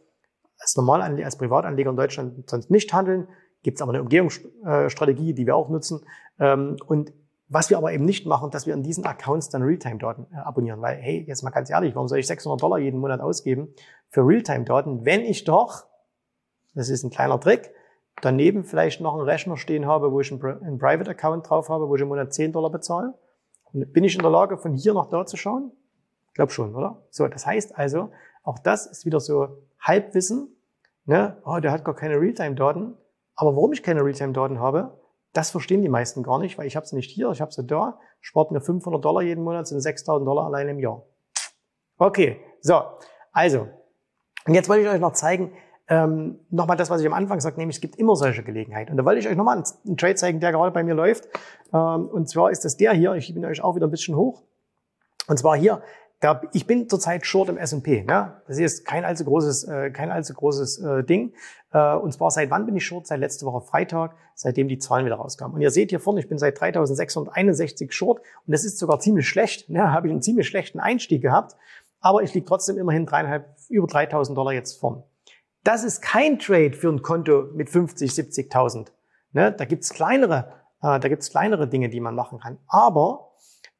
als 0.59 0.75
normal 0.75 1.01
als 1.01 1.37
Privatanleger 1.37 1.89
in 1.89 1.97
Deutschland 1.97 2.49
sonst 2.49 2.69
nicht 2.69 2.93
handeln. 2.93 3.27
Gibt 3.63 3.77
es 3.77 3.81
aber 3.81 3.93
eine 3.93 4.01
Umgehungsstrategie, 4.03 5.33
die 5.33 5.47
wir 5.47 5.55
auch 5.55 5.69
nutzen. 5.69 6.05
Ähm, 6.39 6.77
und 6.85 7.11
was 7.49 7.71
wir 7.71 7.77
aber 7.77 7.91
eben 7.91 8.05
nicht 8.05 8.27
machen, 8.27 8.51
dass 8.51 8.67
wir 8.67 8.75
in 8.75 8.83
diesen 8.83 9.05
Accounts 9.05 9.49
dann 9.49 9.63
Realtime-Daten 9.63 10.27
äh, 10.31 10.37
abonnieren. 10.37 10.81
Weil, 10.81 10.97
hey, 10.97 11.25
jetzt 11.27 11.43
mal 11.43 11.49
ganz 11.49 11.69
ehrlich, 11.69 11.95
warum 11.95 12.07
soll 12.07 12.19
ich 12.19 12.27
600 12.27 12.61
Dollar 12.61 12.77
jeden 12.77 12.99
Monat 12.99 13.19
ausgeben 13.19 13.73
für 14.09 14.21
Realtime-Daten, 14.21 15.05
wenn 15.05 15.21
ich 15.21 15.43
doch, 15.43 15.85
das 16.75 16.89
ist 16.89 17.03
ein 17.03 17.09
kleiner 17.09 17.39
Trick, 17.39 17.73
daneben 18.21 18.63
vielleicht 18.63 19.01
noch 19.01 19.15
einen 19.15 19.23
Rechner 19.23 19.57
stehen 19.57 19.87
habe, 19.87 20.11
wo 20.11 20.21
ich 20.21 20.31
einen, 20.31 20.77
Private-Account 20.77 21.49
drauf 21.49 21.69
habe, 21.69 21.89
wo 21.89 21.95
ich 21.95 22.01
im 22.01 22.07
Monat 22.07 22.33
10 22.33 22.51
Dollar 22.51 22.69
bezahle. 22.69 23.15
Und 23.71 23.91
bin 23.93 24.03
ich 24.03 24.15
in 24.15 24.21
der 24.21 24.31
Lage, 24.31 24.57
von 24.57 24.73
hier 24.73 24.93
nach 24.93 25.07
da 25.07 25.25
zu 25.25 25.35
schauen? 25.35 25.71
Ich 26.27 26.33
glaube 26.35 26.51
schon, 26.51 26.75
oder? 26.75 27.03
So, 27.09 27.27
das 27.27 27.45
heißt 27.45 27.77
also, 27.77 28.11
auch 28.43 28.59
das 28.59 28.85
ist 28.85 29.05
wieder 29.05 29.19
so 29.19 29.63
Halbwissen. 29.79 30.55
Ne? 31.05 31.37
Oh, 31.45 31.59
der 31.59 31.71
hat 31.71 31.83
gar 31.83 31.95
keine 31.95 32.19
Realtime-Daten. 32.19 32.95
Aber 33.35 33.55
warum 33.55 33.73
ich 33.73 33.81
keine 33.81 34.03
Realtime-Daten 34.03 34.59
habe, 34.59 34.98
das 35.33 35.51
verstehen 35.51 35.81
die 35.81 35.89
meisten 35.89 36.23
gar 36.23 36.39
nicht, 36.39 36.57
weil 36.57 36.67
ich 36.67 36.75
habe 36.75 36.85
sie 36.85 36.95
nicht 36.95 37.11
hier, 37.11 37.29
ich 37.31 37.41
habe 37.41 37.51
sie 37.51 37.63
da, 37.63 37.99
spart 38.19 38.51
mir 38.51 38.61
500 38.61 39.03
Dollar 39.03 39.21
jeden 39.21 39.43
Monat, 39.43 39.67
sind 39.67 39.79
6000 39.79 40.27
Dollar 40.27 40.45
allein 40.45 40.67
im 40.69 40.79
Jahr. 40.79 41.03
Okay, 41.97 42.39
so, 42.61 42.81
also, 43.31 43.67
und 44.45 44.53
jetzt 44.53 44.69
wollte 44.69 44.83
ich 44.83 44.89
euch 44.89 44.99
noch 44.99 45.13
zeigen, 45.13 45.53
ähm, 45.89 46.39
nochmal 46.49 46.77
das, 46.77 46.89
was 46.89 47.01
ich 47.01 47.07
am 47.07 47.13
Anfang 47.13 47.39
sagte, 47.39 47.59
nämlich 47.59 47.77
es 47.77 47.81
gibt 47.81 47.95
immer 47.95 48.15
solche 48.15 48.43
Gelegenheiten. 48.43 48.91
Und 48.91 48.97
da 48.97 49.05
wollte 49.05 49.19
ich 49.19 49.27
euch 49.27 49.35
nochmal 49.35 49.57
einen, 49.57 49.65
einen 49.85 49.97
Trade 49.97 50.15
zeigen, 50.15 50.39
der 50.39 50.51
gerade 50.51 50.71
bei 50.71 50.83
mir 50.83 50.93
läuft. 50.93 51.27
Ähm, 51.73 52.07
und 52.07 52.29
zwar 52.29 52.51
ist 52.51 52.63
das 52.63 52.77
der 52.77 52.93
hier, 52.93 53.13
ich 53.13 53.25
schiebe 53.25 53.39
ihn 53.39 53.45
euch 53.45 53.61
auch 53.63 53.75
wieder 53.75 53.87
ein 53.87 53.91
bisschen 53.91 54.15
hoch. 54.15 54.43
Und 55.27 55.37
zwar 55.37 55.57
hier, 55.57 55.81
da, 56.19 56.41
ich 56.51 56.67
bin 56.67 56.89
zurzeit 56.89 57.25
short 57.25 57.47
im 57.47 57.57
S&P. 57.57 58.03
Ne? 58.03 58.41
Das 58.47 58.59
ist 58.59 58.85
kein 58.85 59.05
allzu 59.05 59.23
großes, 59.23 59.63
äh, 59.65 59.89
kein 59.91 60.11
allzu 60.11 60.33
großes 60.33 60.79
äh, 60.79 61.03
Ding. 61.03 61.33
Äh, 61.71 61.95
und 61.95 62.13
zwar 62.13 62.29
seit 62.29 62.49
wann 62.49 62.65
bin 62.65 62.75
ich 62.75 62.85
short? 62.85 63.07
Seit 63.07 63.19
letzte 63.19 63.45
Woche 63.45 63.61
Freitag, 63.61 64.15
seitdem 64.35 64.67
die 64.67 64.77
Zahlen 64.79 65.05
wieder 65.05 65.15
rauskamen. 65.15 65.55
Und 65.55 65.61
ihr 65.61 65.71
seht 65.71 65.91
hier 65.91 66.01
vorne, 66.01 66.19
ich 66.19 66.27
bin 66.27 66.37
seit 66.37 66.59
3661 66.59 67.93
short 67.93 68.19
und 68.19 68.51
das 68.51 68.65
ist 68.65 68.79
sogar 68.79 68.99
ziemlich 68.99 69.29
schlecht. 69.29 69.69
Ne? 69.69 69.93
Habe 69.93 70.07
ich 70.07 70.11
einen 70.11 70.21
ziemlich 70.21 70.47
schlechten 70.47 70.81
Einstieg 70.81 71.21
gehabt, 71.21 71.55
aber 72.01 72.21
ich 72.21 72.33
liege 72.33 72.45
trotzdem 72.45 72.77
immerhin 72.77 73.05
dreieinhalb, 73.05 73.55
über 73.69 73.87
3000 73.87 74.37
Dollar 74.37 74.51
jetzt 74.51 74.77
vorn. 74.77 75.03
Das 75.63 75.85
ist 75.85 76.01
kein 76.01 76.39
Trade 76.39 76.73
für 76.73 76.89
ein 76.89 77.01
Konto 77.01 77.47
mit 77.53 77.69
50, 77.69 78.11
70.000. 78.11 78.87
Ne? 79.31 79.53
Da 79.53 79.63
gibt's 79.63 79.93
kleinere, 79.93 80.51
äh, 80.81 80.99
da 80.99 81.07
gibt's 81.07 81.29
kleinere 81.29 81.67
Dinge, 81.67 81.89
die 81.89 82.01
man 82.01 82.15
machen 82.15 82.39
kann. 82.39 82.57
Aber 82.67 83.28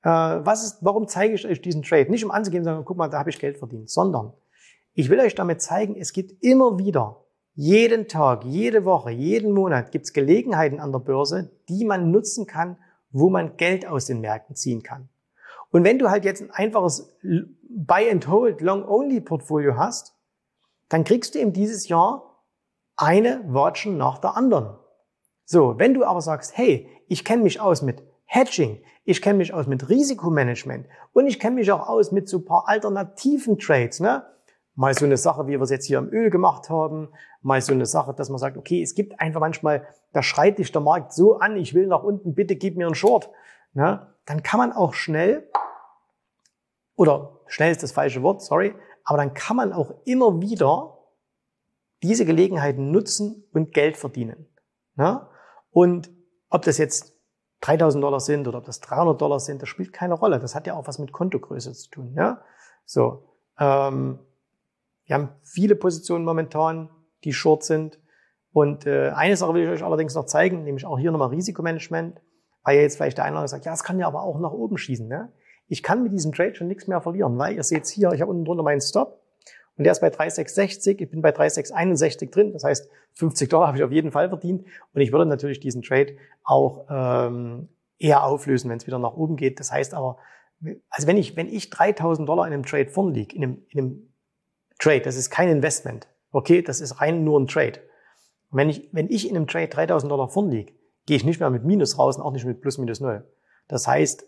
was 0.01 0.63
ist, 0.63 0.77
warum 0.81 1.07
zeige 1.07 1.33
ich 1.33 1.45
euch 1.45 1.61
diesen 1.61 1.83
Trade? 1.83 2.09
Nicht 2.09 2.23
um 2.23 2.31
anzugeben, 2.31 2.63
sondern 2.63 2.85
guck 2.85 2.97
mal, 2.97 3.09
da 3.09 3.19
habe 3.19 3.29
ich 3.29 3.39
Geld 3.39 3.57
verdient, 3.57 3.89
sondern 3.89 4.33
ich 4.93 5.09
will 5.09 5.19
euch 5.19 5.35
damit 5.35 5.61
zeigen, 5.61 5.95
es 5.95 6.13
gibt 6.13 6.43
immer 6.43 6.77
wieder, 6.77 7.25
jeden 7.53 8.07
Tag, 8.07 8.45
jede 8.45 8.85
Woche, 8.85 9.11
jeden 9.11 9.51
Monat 9.51 9.91
gibt 9.91 10.05
es 10.05 10.13
Gelegenheiten 10.13 10.79
an 10.79 10.91
der 10.91 10.99
Börse, 10.99 11.51
die 11.67 11.83
man 11.83 12.11
nutzen 12.11 12.47
kann, 12.47 12.77
wo 13.11 13.29
man 13.29 13.57
Geld 13.57 13.85
aus 13.85 14.05
den 14.05 14.21
Märkten 14.21 14.55
ziehen 14.55 14.83
kann. 14.83 15.09
Und 15.71 15.83
wenn 15.83 15.99
du 15.99 16.09
halt 16.09 16.25
jetzt 16.25 16.41
ein 16.41 16.51
einfaches 16.51 17.17
Buy 17.69 18.09
and 18.09 18.27
Hold 18.27 18.61
Long 18.61 18.87
Only 18.87 19.21
Portfolio 19.21 19.77
hast, 19.77 20.15
dann 20.87 21.03
kriegst 21.03 21.35
du 21.35 21.39
eben 21.39 21.53
dieses 21.53 21.87
Jahr 21.87 22.45
eine 22.95 23.43
Watchen 23.47 23.97
nach 23.97 24.17
der 24.19 24.35
anderen. 24.35 24.77
So, 25.45 25.77
wenn 25.77 25.93
du 25.93 26.03
aber 26.03 26.21
sagst, 26.21 26.57
hey, 26.57 26.89
ich 27.07 27.25
kenne 27.25 27.43
mich 27.43 27.59
aus 27.59 27.81
mit 27.81 28.03
Hedging, 28.31 28.83
ich 29.05 29.23
kenne 29.23 29.39
mich 29.39 29.55
aus 29.55 29.65
mit 29.65 29.89
Risikomanagement 29.89 30.85
und 31.13 31.25
ich 31.25 31.39
kenne 31.39 31.55
mich 31.55 31.71
auch 31.71 31.87
aus 31.87 32.11
mit 32.11 32.29
so 32.29 32.37
ein 32.37 32.45
paar 32.45 32.67
alternativen 32.67 33.57
Trades. 33.57 33.99
Ne? 33.99 34.23
Mal 34.75 34.93
so 34.93 35.05
eine 35.05 35.17
Sache, 35.17 35.47
wie 35.47 35.53
wir 35.53 35.61
es 35.61 35.71
jetzt 35.71 35.87
hier 35.87 35.97
im 35.97 36.13
Öl 36.13 36.29
gemacht 36.29 36.69
haben, 36.69 37.09
mal 37.41 37.59
so 37.59 37.73
eine 37.73 37.87
Sache, 37.87 38.13
dass 38.13 38.29
man 38.29 38.37
sagt, 38.37 38.55
okay, 38.55 38.83
es 38.83 38.93
gibt 38.93 39.19
einfach 39.19 39.39
manchmal, 39.39 39.87
da 40.13 40.21
schreit 40.21 40.59
dich 40.59 40.71
der 40.71 40.81
Markt 40.81 41.11
so 41.11 41.39
an, 41.39 41.57
ich 41.57 41.73
will 41.73 41.87
nach 41.87 42.03
unten, 42.03 42.35
bitte 42.35 42.55
gib 42.55 42.77
mir 42.77 42.85
einen 42.85 42.93
Short. 42.93 43.31
Ne? 43.73 44.13
Dann 44.25 44.43
kann 44.43 44.59
man 44.59 44.73
auch 44.73 44.93
schnell, 44.93 45.49
oder 46.95 47.39
schnell 47.47 47.71
ist 47.71 47.81
das 47.81 47.93
falsche 47.93 48.21
Wort, 48.21 48.43
sorry, 48.43 48.75
aber 49.05 49.17
dann 49.17 49.33
kann 49.33 49.57
man 49.57 49.73
auch 49.73 49.91
immer 50.05 50.39
wieder 50.39 50.99
diese 52.03 52.25
Gelegenheiten 52.25 52.91
nutzen 52.91 53.43
und 53.53 53.73
Geld 53.73 53.97
verdienen. 53.97 54.45
Ne? 54.97 55.27
Und 55.71 56.11
ob 56.51 56.61
das 56.61 56.77
jetzt 56.77 57.18
3000 57.61 58.03
Dollar 58.03 58.19
sind 58.19 58.47
oder 58.47 58.59
ob 58.59 58.65
das 58.65 58.79
300 58.79 59.19
Dollar 59.19 59.39
sind, 59.39 59.61
das 59.61 59.69
spielt 59.69 59.91
keine 59.93 60.13
Rolle. 60.13 60.39
Das 60.39 60.55
hat 60.55 60.67
ja 60.67 60.75
auch 60.75 60.87
was 60.87 60.99
mit 60.99 61.11
Kontogröße 61.11 61.73
zu 61.73 61.89
tun. 61.89 62.13
Ja? 62.15 62.41
So, 62.85 63.23
ähm, 63.59 64.19
wir 65.05 65.15
haben 65.15 65.29
viele 65.43 65.75
Positionen 65.75 66.23
momentan, 66.23 66.89
die 67.23 67.33
short 67.33 67.63
sind. 67.63 67.99
Und 68.51 68.85
äh, 68.85 69.09
eine 69.09 69.35
Sache 69.35 69.53
will 69.53 69.63
ich 69.63 69.69
euch 69.69 69.83
allerdings 69.83 70.15
noch 70.15 70.25
zeigen, 70.25 70.63
nämlich 70.63 70.85
auch 70.85 70.97
hier 70.97 71.11
nochmal 71.11 71.29
Risikomanagement, 71.29 72.21
weil 72.63 72.75
ja 72.77 72.81
jetzt 72.81 72.97
vielleicht 72.97 73.17
der 73.17 73.25
eine 73.25 73.33
oder 73.33 73.41
andere 73.41 73.49
sagt, 73.49 73.65
ja, 73.65 73.73
es 73.73 73.83
kann 73.83 73.99
ja 73.99 74.07
aber 74.07 74.23
auch 74.23 74.39
nach 74.39 74.51
oben 74.51 74.77
schießen. 74.77 75.07
Ne? 75.07 75.31
Ich 75.67 75.83
kann 75.83 76.03
mit 76.03 76.13
diesem 76.13 76.31
Trade 76.31 76.55
schon 76.55 76.67
nichts 76.67 76.87
mehr 76.87 77.01
verlieren, 77.01 77.37
weil 77.37 77.55
ihr 77.55 77.63
seht 77.63 77.87
hier, 77.87 78.11
ich 78.11 78.21
habe 78.21 78.31
unten 78.31 78.45
drunter 78.45 78.63
meinen 78.63 78.81
Stop 78.81 79.21
und 79.79 79.85
der 79.85 79.93
ist 79.93 80.01
bei 80.01 80.09
3,660, 80.09 80.99
ich 80.99 81.09
bin 81.09 81.21
bei 81.21 81.31
3,661 81.31 82.31
drin, 82.31 82.51
das 82.51 82.65
heißt 82.65 82.89
50 83.13 83.49
Dollar 83.49 83.67
habe 83.67 83.77
ich 83.77 83.83
auf 83.85 83.93
jeden 83.93 84.11
Fall 84.11 84.27
verdient 84.27 84.65
und 84.93 84.99
ich 84.99 85.13
würde 85.13 85.25
natürlich 85.25 85.61
diesen 85.61 85.83
Trade 85.83 86.17
auch 86.43 86.85
ähm, 86.89 87.69
eher 87.97 88.25
auflösen, 88.25 88.69
wenn 88.69 88.75
es 88.75 88.87
wieder 88.87 88.99
nach 88.99 89.13
oben 89.13 89.37
geht. 89.37 89.61
Das 89.61 89.71
heißt 89.71 89.93
aber, 89.93 90.17
also 90.89 91.07
wenn 91.07 91.15
ich, 91.15 91.37
wenn 91.37 91.47
ich 91.47 91.69
3000 91.69 92.27
Dollar 92.27 92.45
in 92.45 92.51
einem 92.51 92.65
Trade 92.65 92.89
vorn 92.89 93.13
liege, 93.13 93.33
in 93.33 93.41
einem, 93.41 93.65
in 93.69 93.79
einem 93.79 94.13
Trade, 94.79 94.99
das 94.99 95.15
ist 95.15 95.29
kein 95.29 95.47
Investment, 95.47 96.09
okay, 96.31 96.61
das 96.61 96.81
ist 96.81 96.99
rein 96.99 97.23
nur 97.23 97.39
ein 97.39 97.47
Trade. 97.47 97.79
Und 98.49 98.57
wenn 98.57 98.69
ich, 98.69 98.89
wenn 98.91 99.09
ich 99.09 99.29
in 99.29 99.37
einem 99.37 99.47
Trade 99.47 99.69
3000 99.69 100.11
Dollar 100.11 100.27
vorn 100.27 100.51
liege, 100.51 100.73
gehe 101.05 101.15
ich 101.15 101.23
nicht 101.23 101.39
mehr 101.39 101.51
mit 101.51 101.63
Minus 101.63 101.97
raus 101.97 102.17
und 102.17 102.23
auch 102.23 102.33
nicht 102.33 102.45
mit 102.45 102.59
Plus, 102.59 102.79
Minus 102.79 102.99
Null. 102.99 103.25
Das 103.69 103.87
heißt, 103.87 104.25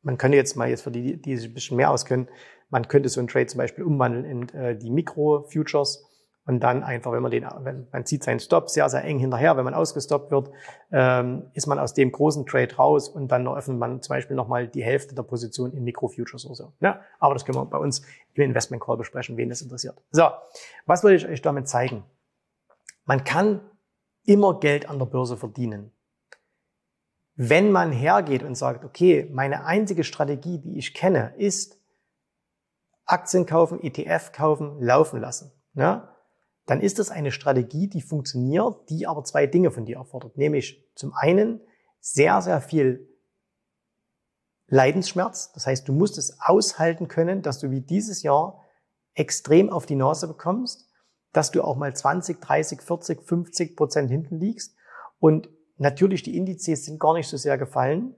man 0.00 0.16
könnte 0.16 0.38
jetzt 0.38 0.56
mal 0.56 0.70
jetzt 0.70 0.82
für 0.82 0.90
die, 0.90 1.20
die 1.20 1.36
sich 1.36 1.50
ein 1.50 1.54
bisschen 1.54 1.76
mehr 1.76 1.90
auskennen, 1.90 2.28
man 2.68 2.88
könnte 2.88 3.08
so 3.08 3.20
einen 3.20 3.28
Trade 3.28 3.46
zum 3.46 3.58
Beispiel 3.58 3.84
umwandeln 3.84 4.24
in 4.24 4.48
äh, 4.50 4.76
die 4.76 4.90
Mikro-Futures 4.90 6.04
und 6.46 6.60
dann 6.60 6.84
einfach, 6.84 7.10
wenn 7.10 7.22
man 7.22 7.32
den, 7.32 7.44
wenn 7.60 7.88
man 7.90 8.06
zieht 8.06 8.22
seinen 8.22 8.38
Stop 8.38 8.70
sehr, 8.70 8.88
sehr 8.88 9.02
eng 9.02 9.18
hinterher, 9.18 9.56
wenn 9.56 9.64
man 9.64 9.74
ausgestoppt 9.74 10.30
wird, 10.30 10.50
ähm, 10.92 11.50
ist 11.54 11.66
man 11.66 11.78
aus 11.80 11.92
dem 11.92 12.12
großen 12.12 12.46
Trade 12.46 12.74
raus 12.76 13.08
und 13.08 13.28
dann 13.28 13.46
eröffnet 13.46 13.78
man 13.78 14.00
zum 14.00 14.14
Beispiel 14.14 14.36
nochmal 14.36 14.68
die 14.68 14.82
Hälfte 14.82 15.14
der 15.14 15.24
Position 15.24 15.72
in 15.72 15.82
Mikro-Futures 15.82 16.46
oder 16.46 16.54
so. 16.54 16.72
Ja, 16.80 17.00
aber 17.18 17.34
das 17.34 17.44
können 17.44 17.58
wir 17.58 17.66
bei 17.66 17.78
uns 17.78 18.02
im 18.34 18.42
Investment 18.44 18.82
Call 18.82 18.96
besprechen, 18.96 19.36
wen 19.36 19.48
das 19.48 19.60
interessiert. 19.60 20.00
So, 20.12 20.28
was 20.86 21.02
wollte 21.02 21.16
ich 21.16 21.26
euch 21.26 21.42
damit 21.42 21.68
zeigen? 21.68 22.04
Man 23.04 23.24
kann 23.24 23.60
immer 24.24 24.60
Geld 24.60 24.88
an 24.88 24.98
der 24.98 25.06
Börse 25.06 25.36
verdienen. 25.36 25.92
Wenn 27.34 27.70
man 27.70 27.92
hergeht 27.92 28.42
und 28.42 28.54
sagt, 28.54 28.84
okay, 28.84 29.28
meine 29.32 29.64
einzige 29.64 30.04
Strategie, 30.04 30.58
die 30.58 30.78
ich 30.78 30.94
kenne, 30.94 31.34
ist 31.36 31.75
Aktien 33.06 33.46
kaufen, 33.46 33.82
ETF 33.82 34.32
kaufen, 34.32 34.80
laufen 34.80 35.20
lassen, 35.20 35.52
ja, 35.74 36.16
dann 36.66 36.80
ist 36.80 36.98
das 36.98 37.10
eine 37.10 37.30
Strategie, 37.30 37.88
die 37.88 38.02
funktioniert, 38.02 38.90
die 38.90 39.06
aber 39.06 39.24
zwei 39.24 39.46
Dinge 39.46 39.70
von 39.70 39.84
dir 39.84 39.98
erfordert. 39.98 40.36
Nämlich 40.36 40.84
zum 40.96 41.14
einen 41.14 41.60
sehr, 42.00 42.42
sehr 42.42 42.60
viel 42.60 43.08
Leidensschmerz. 44.66 45.52
Das 45.52 45.66
heißt, 45.66 45.86
du 45.88 45.92
musst 45.92 46.18
es 46.18 46.40
aushalten 46.40 47.06
können, 47.06 47.42
dass 47.42 47.60
du 47.60 47.70
wie 47.70 47.82
dieses 47.82 48.22
Jahr 48.22 48.64
extrem 49.14 49.70
auf 49.70 49.86
die 49.86 49.94
Nase 49.94 50.26
bekommst, 50.26 50.90
dass 51.32 51.52
du 51.52 51.62
auch 51.62 51.76
mal 51.76 51.94
20, 51.94 52.40
30, 52.40 52.82
40, 52.82 53.22
50 53.22 53.76
Prozent 53.76 54.10
hinten 54.10 54.38
liegst. 54.38 54.74
Und 55.20 55.48
natürlich, 55.76 56.22
die 56.22 56.36
Indizes 56.36 56.84
sind 56.84 56.98
gar 56.98 57.14
nicht 57.14 57.28
so 57.28 57.36
sehr 57.36 57.58
gefallen. 57.58 58.16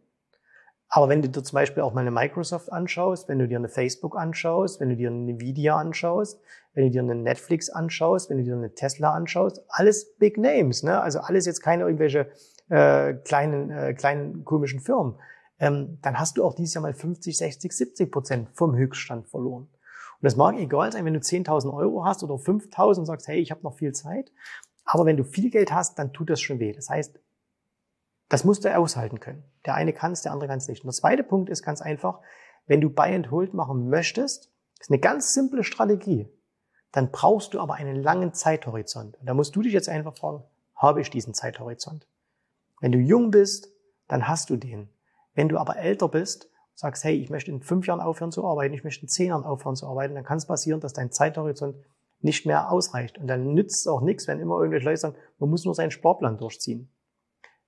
Aber 0.90 1.08
wenn 1.08 1.20
du 1.20 1.28
dir 1.28 1.42
zum 1.42 1.54
Beispiel 1.54 1.82
auch 1.82 1.92
mal 1.92 2.00
eine 2.00 2.10
Microsoft 2.10 2.72
anschaust, 2.72 3.28
wenn 3.28 3.38
du 3.38 3.46
dir 3.46 3.58
eine 3.58 3.68
Facebook 3.68 4.16
anschaust, 4.16 4.80
wenn 4.80 4.88
du 4.88 4.96
dir 4.96 5.10
eine 5.10 5.32
Nvidia 5.32 5.76
anschaust, 5.76 6.40
wenn 6.72 6.84
du 6.84 6.90
dir 6.90 7.02
eine 7.02 7.14
Netflix 7.14 7.68
anschaust, 7.68 8.30
wenn 8.30 8.38
du 8.38 8.44
dir 8.44 8.54
eine 8.54 8.74
Tesla 8.74 9.12
anschaust, 9.12 9.62
alles 9.68 10.16
Big 10.16 10.38
Names, 10.38 10.82
ne? 10.82 11.00
Also 11.00 11.20
alles 11.20 11.44
jetzt 11.44 11.60
keine 11.60 11.84
irgendwelche 11.84 12.30
äh, 12.70 13.14
kleinen, 13.14 13.70
äh, 13.70 13.94
kleinen 13.94 14.44
komischen 14.44 14.80
Firmen. 14.80 15.16
Ähm, 15.58 15.98
dann 16.02 16.18
hast 16.18 16.38
du 16.38 16.44
auch 16.44 16.54
dieses 16.54 16.74
Jahr 16.74 16.82
mal 16.82 16.94
50, 16.94 17.36
60, 17.36 17.72
70 17.72 18.10
Prozent 18.10 18.48
vom 18.54 18.74
Höchststand 18.74 19.28
verloren. 19.28 19.64
Und 19.64 20.24
das 20.24 20.36
mag 20.36 20.56
egal 20.56 20.90
sein, 20.90 21.04
wenn 21.04 21.14
du 21.14 21.20
10.000 21.20 21.72
Euro 21.72 22.04
hast 22.04 22.22
oder 22.22 22.34
5.000 22.34 23.00
und 23.00 23.06
sagst, 23.06 23.28
hey, 23.28 23.38
ich 23.38 23.50
habe 23.50 23.62
noch 23.62 23.76
viel 23.76 23.92
Zeit. 23.92 24.32
Aber 24.84 25.04
wenn 25.04 25.16
du 25.16 25.24
viel 25.24 25.50
Geld 25.50 25.70
hast, 25.70 25.98
dann 25.98 26.12
tut 26.12 26.30
das 26.30 26.40
schon 26.40 26.60
weh. 26.60 26.72
Das 26.72 26.88
heißt, 26.88 27.20
das 28.28 28.44
musst 28.44 28.64
du 28.64 28.76
aushalten 28.76 29.20
können. 29.20 29.44
Der 29.64 29.74
eine 29.74 29.92
kann 29.92 30.12
es, 30.12 30.22
der 30.22 30.32
andere 30.32 30.48
kann 30.48 30.58
es 30.58 30.68
nicht. 30.68 30.82
Und 30.82 30.88
der 30.88 30.94
zweite 30.94 31.22
Punkt 31.22 31.50
ist 31.50 31.62
ganz 31.62 31.80
einfach, 31.80 32.20
wenn 32.66 32.80
du 32.80 32.90
Buy 32.90 33.14
and 33.14 33.30
Hold 33.30 33.54
machen 33.54 33.88
möchtest, 33.88 34.50
ist 34.78 34.90
eine 34.90 35.00
ganz 35.00 35.32
simple 35.34 35.64
Strategie, 35.64 36.28
dann 36.92 37.10
brauchst 37.10 37.54
du 37.54 37.60
aber 37.60 37.74
einen 37.74 37.96
langen 37.96 38.32
Zeithorizont. 38.34 39.18
Und 39.18 39.26
da 39.26 39.34
musst 39.34 39.56
du 39.56 39.62
dich 39.62 39.72
jetzt 39.72 39.88
einfach 39.88 40.16
fragen, 40.16 40.42
habe 40.76 41.00
ich 41.00 41.10
diesen 41.10 41.34
Zeithorizont? 41.34 42.06
Wenn 42.80 42.92
du 42.92 42.98
jung 42.98 43.30
bist, 43.30 43.72
dann 44.06 44.28
hast 44.28 44.50
du 44.50 44.56
den. 44.56 44.88
Wenn 45.34 45.48
du 45.48 45.58
aber 45.58 45.76
älter 45.76 46.08
bist, 46.08 46.50
sagst, 46.74 47.04
hey, 47.04 47.16
ich 47.16 47.30
möchte 47.30 47.50
in 47.50 47.60
fünf 47.60 47.86
Jahren 47.86 48.00
aufhören 48.00 48.30
zu 48.30 48.46
arbeiten, 48.46 48.74
ich 48.74 48.84
möchte 48.84 49.02
in 49.02 49.08
zehn 49.08 49.28
Jahren 49.28 49.44
aufhören 49.44 49.74
zu 49.74 49.86
arbeiten, 49.86 50.14
dann 50.14 50.24
kann 50.24 50.38
es 50.38 50.46
passieren, 50.46 50.80
dass 50.80 50.92
dein 50.92 51.10
Zeithorizont 51.10 51.76
nicht 52.20 52.46
mehr 52.46 52.70
ausreicht. 52.70 53.18
Und 53.18 53.26
dann 53.26 53.54
nützt 53.54 53.80
es 53.80 53.86
auch 53.86 54.00
nichts, 54.00 54.28
wenn 54.28 54.40
immer 54.40 54.58
irgendwelche 54.58 54.86
Leute 54.86 55.00
sagen, 55.00 55.16
man 55.38 55.50
muss 55.50 55.64
nur 55.64 55.74
seinen 55.74 55.90
Sparplan 55.90 56.38
durchziehen. 56.38 56.90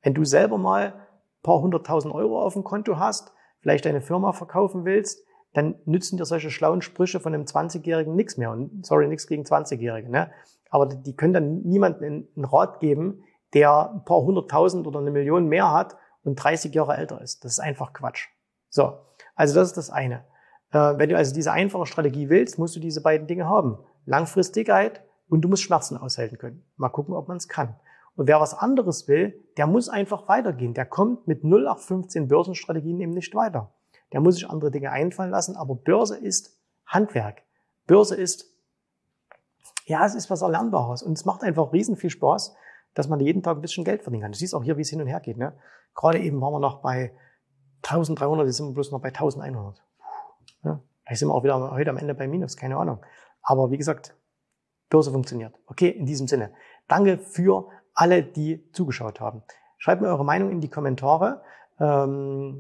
Wenn 0.02 0.14
du 0.14 0.24
selber 0.24 0.58
mal 0.58 0.94
ein 0.94 1.42
paar 1.42 1.60
hunderttausend 1.60 2.14
Euro 2.14 2.42
auf 2.42 2.54
dem 2.54 2.64
Konto 2.64 2.98
hast, 2.98 3.32
vielleicht 3.60 3.84
deine 3.84 4.00
Firma 4.00 4.32
verkaufen 4.32 4.84
willst, 4.84 5.24
dann 5.52 5.76
nützen 5.84 6.16
dir 6.16 6.24
solche 6.24 6.50
schlauen 6.50 6.80
Sprüche 6.82 7.20
von 7.20 7.34
einem 7.34 7.44
20-Jährigen 7.44 8.14
nichts 8.14 8.36
mehr. 8.36 8.50
Und 8.50 8.86
sorry, 8.86 9.08
nichts 9.08 9.26
gegen 9.26 9.42
20-Jährige. 9.42 10.10
Ne? 10.10 10.30
Aber 10.70 10.86
die 10.86 11.16
können 11.16 11.32
dann 11.32 11.62
niemandem 11.62 12.28
einen 12.36 12.44
Rat 12.44 12.80
geben, 12.80 13.24
der 13.52 13.90
ein 13.90 14.04
paar 14.04 14.22
hunderttausend 14.22 14.86
oder 14.86 15.00
eine 15.00 15.10
Million 15.10 15.48
mehr 15.48 15.72
hat 15.72 15.96
und 16.22 16.36
30 16.36 16.72
Jahre 16.74 16.96
älter 16.96 17.20
ist. 17.20 17.44
Das 17.44 17.52
ist 17.52 17.58
einfach 17.58 17.92
Quatsch. 17.92 18.28
So, 18.68 18.98
also 19.34 19.54
das 19.54 19.68
ist 19.68 19.76
das 19.76 19.90
eine. 19.90 20.24
Äh, 20.72 20.98
wenn 20.98 21.08
du 21.08 21.16
also 21.16 21.34
diese 21.34 21.50
einfache 21.50 21.86
Strategie 21.86 22.28
willst, 22.28 22.58
musst 22.58 22.76
du 22.76 22.80
diese 22.80 23.02
beiden 23.02 23.26
Dinge 23.26 23.48
haben. 23.48 23.78
Langfristigkeit 24.06 25.02
und 25.28 25.42
du 25.42 25.48
musst 25.48 25.62
Schmerzen 25.62 25.96
aushalten 25.96 26.38
können. 26.38 26.64
Mal 26.76 26.90
gucken, 26.90 27.14
ob 27.14 27.26
man 27.26 27.38
es 27.38 27.48
kann. 27.48 27.74
Und 28.16 28.28
wer 28.28 28.40
was 28.40 28.54
anderes 28.54 29.08
will, 29.08 29.42
der 29.56 29.66
muss 29.66 29.88
einfach 29.88 30.28
weitergehen. 30.28 30.74
Der 30.74 30.86
kommt 30.86 31.26
mit 31.26 31.44
0815 31.44 32.28
Börsenstrategien 32.28 33.00
eben 33.00 33.12
nicht 33.12 33.34
weiter. 33.34 33.72
Der 34.12 34.20
muss 34.20 34.34
sich 34.34 34.48
andere 34.48 34.70
Dinge 34.70 34.90
einfallen 34.90 35.30
lassen, 35.30 35.56
aber 35.56 35.74
Börse 35.74 36.16
ist 36.16 36.58
Handwerk. 36.86 37.42
Börse 37.86 38.16
ist, 38.16 38.52
ja, 39.86 40.04
es 40.04 40.14
ist 40.14 40.30
was 40.30 40.42
Erlernbares 40.42 41.02
und 41.02 41.12
es 41.12 41.24
macht 41.24 41.42
einfach 41.42 41.72
riesen 41.72 41.96
viel 41.96 42.10
Spaß, 42.10 42.54
dass 42.94 43.08
man 43.08 43.20
jeden 43.20 43.42
Tag 43.42 43.56
ein 43.56 43.60
bisschen 43.60 43.84
Geld 43.84 44.02
verdienen 44.02 44.22
kann. 44.22 44.32
Du 44.32 44.38
siehst 44.38 44.54
auch 44.54 44.64
hier, 44.64 44.76
wie 44.76 44.82
es 44.82 44.90
hin 44.90 45.00
und 45.00 45.06
her 45.06 45.20
geht. 45.20 45.36
Ne? 45.36 45.56
Gerade 45.94 46.18
eben 46.18 46.40
waren 46.40 46.52
wir 46.52 46.60
noch 46.60 46.82
bei 46.82 47.12
1300, 47.82 48.46
jetzt 48.46 48.56
sind 48.56 48.66
wir 48.68 48.74
bloß 48.74 48.90
noch 48.90 49.00
bei 49.00 49.08
1100. 49.08 49.82
Ja, 50.64 50.80
vielleicht 51.04 51.20
sind 51.20 51.28
wir 51.28 51.34
auch 51.34 51.44
wieder 51.44 51.70
heute 51.70 51.90
am 51.90 51.96
Ende 51.96 52.14
bei 52.14 52.28
Minus, 52.28 52.56
keine 52.56 52.76
Ahnung. 52.76 52.98
Aber 53.42 53.70
wie 53.70 53.78
gesagt, 53.78 54.14
Börse 54.90 55.12
funktioniert. 55.12 55.54
Okay, 55.66 55.88
in 55.88 56.04
diesem 56.04 56.26
Sinne. 56.26 56.52
Danke 56.88 57.18
für 57.18 57.68
alle, 57.94 58.22
die 58.22 58.70
zugeschaut 58.72 59.20
haben. 59.20 59.42
Schreibt 59.79 60.03
mir 60.03 60.09
eure 60.09 60.24
Meinung 60.24 60.50
in 60.50 60.61
die 60.61 60.68
Kommentare. 60.68 61.42
Ähm, 61.79 62.59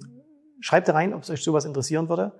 schreibt 0.60 0.88
rein, 0.88 1.14
ob 1.14 1.22
es 1.22 1.30
euch 1.30 1.42
sowas 1.42 1.64
interessieren 1.64 2.08
würde. 2.08 2.32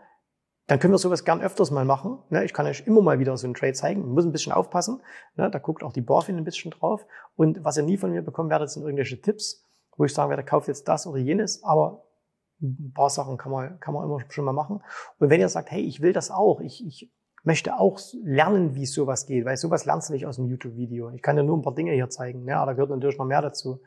Dann 0.67 0.79
können 0.79 0.95
wir 0.95 0.99
sowas 0.99 1.25
gern 1.25 1.41
öfters 1.41 1.71
mal 1.71 1.85
machen. 1.85 2.19
Ne, 2.29 2.45
ich 2.45 2.53
kann 2.53 2.67
euch 2.67 2.87
immer 2.87 3.03
mal 3.03 3.19
wieder 3.19 3.37
so 3.37 3.47
einen 3.47 3.55
Trade 3.55 3.73
zeigen. 3.73 4.03
Man 4.03 4.11
muss 4.11 4.25
ein 4.25 4.33
bisschen 4.33 4.53
aufpassen. 4.53 5.03
Ne, 5.35 5.51
da 5.51 5.59
guckt 5.59 5.83
auch 5.83 5.93
die 5.93 6.01
Barfin 6.01 6.37
ein 6.37 6.45
bisschen 6.45 6.71
drauf. 6.71 7.05
Und 7.35 7.65
was 7.65 7.77
ihr 7.77 7.83
nie 7.83 7.97
von 7.97 8.13
mir 8.13 8.23
bekommen 8.23 8.51
werdet, 8.51 8.71
sind 8.71 8.85
irgendwelche 8.85 9.21
Tipps, 9.21 9.67
wo 9.97 10.05
ich 10.05 10.15
sagen 10.15 10.31
werde, 10.31 10.45
kauft 10.45 10.69
jetzt 10.69 10.87
das 10.87 11.07
oder 11.07 11.19
jenes. 11.19 11.65
Aber 11.65 12.05
ein 12.63 12.93
paar 12.95 13.11
Sachen 13.11 13.37
kann 13.37 13.51
man, 13.51 13.81
kann 13.81 13.95
man 13.95 14.05
immer 14.05 14.21
schon 14.29 14.45
mal 14.45 14.53
machen. 14.53 14.83
Und 15.19 15.31
wenn 15.31 15.41
ihr 15.41 15.49
sagt, 15.49 15.71
hey, 15.71 15.81
ich 15.83 16.03
will 16.03 16.13
das 16.13 16.31
auch, 16.31 16.61
ich, 16.61 16.87
ich 16.87 17.11
möchte 17.43 17.79
auch 17.79 17.99
lernen, 18.23 18.75
wie 18.75 18.87
sowas 18.87 19.27
geht, 19.27 19.45
weil 19.45 19.57
sowas 19.57 19.85
lernst 19.85 20.09
du 20.09 20.13
nicht 20.13 20.27
aus 20.27 20.37
dem 20.37 20.49
YouTube-Video. 20.49 21.11
Ich 21.11 21.23
kann 21.23 21.37
dir 21.37 21.43
nur 21.43 21.57
ein 21.57 21.63
paar 21.63 21.75
Dinge 21.75 21.93
hier 21.93 22.11
zeigen, 22.11 22.47
ja, 22.47 22.65
da 22.67 22.73
gehört 22.73 22.91
natürlich 22.91 23.19
noch 23.19 23.27
mehr 23.27 23.43
dazu. 23.43 23.81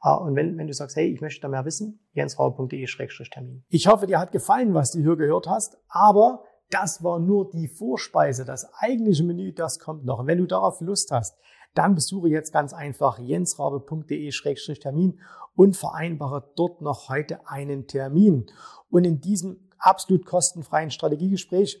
Ah, 0.00 0.14
und 0.14 0.36
wenn, 0.36 0.56
wenn 0.56 0.68
du 0.68 0.72
sagst, 0.72 0.94
hey, 0.96 1.12
ich 1.12 1.20
möchte 1.20 1.40
da 1.40 1.48
mehr 1.48 1.64
wissen, 1.64 1.98
jensrauer.de-termin. 2.12 3.64
Ich 3.68 3.88
hoffe, 3.88 4.06
dir 4.06 4.20
hat 4.20 4.30
gefallen, 4.30 4.72
was 4.74 4.92
du 4.92 5.00
hier 5.00 5.16
gehört 5.16 5.48
hast, 5.48 5.76
aber 5.88 6.44
das 6.70 7.02
war 7.02 7.18
nur 7.18 7.50
die 7.50 7.66
Vorspeise. 7.66 8.44
Das 8.44 8.72
eigentliche 8.74 9.24
Menü, 9.24 9.52
das 9.52 9.80
kommt 9.80 10.04
noch. 10.04 10.20
Und 10.20 10.28
wenn 10.28 10.38
du 10.38 10.46
darauf 10.46 10.80
Lust 10.80 11.10
hast, 11.10 11.36
dann 11.74 11.94
besuche 11.94 12.28
jetzt 12.28 12.52
ganz 12.52 12.72
einfach 12.72 13.18
jensrabe.de-termin 13.18 15.20
und 15.54 15.76
vereinbare 15.76 16.50
dort 16.56 16.80
noch 16.80 17.08
heute 17.08 17.46
einen 17.48 17.86
Termin. 17.86 18.46
Und 18.90 19.04
in 19.04 19.20
diesem 19.20 19.68
absolut 19.78 20.26
kostenfreien 20.26 20.90
Strategiegespräch 20.90 21.80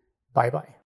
Bye 0.33 0.49
bye. 0.49 0.80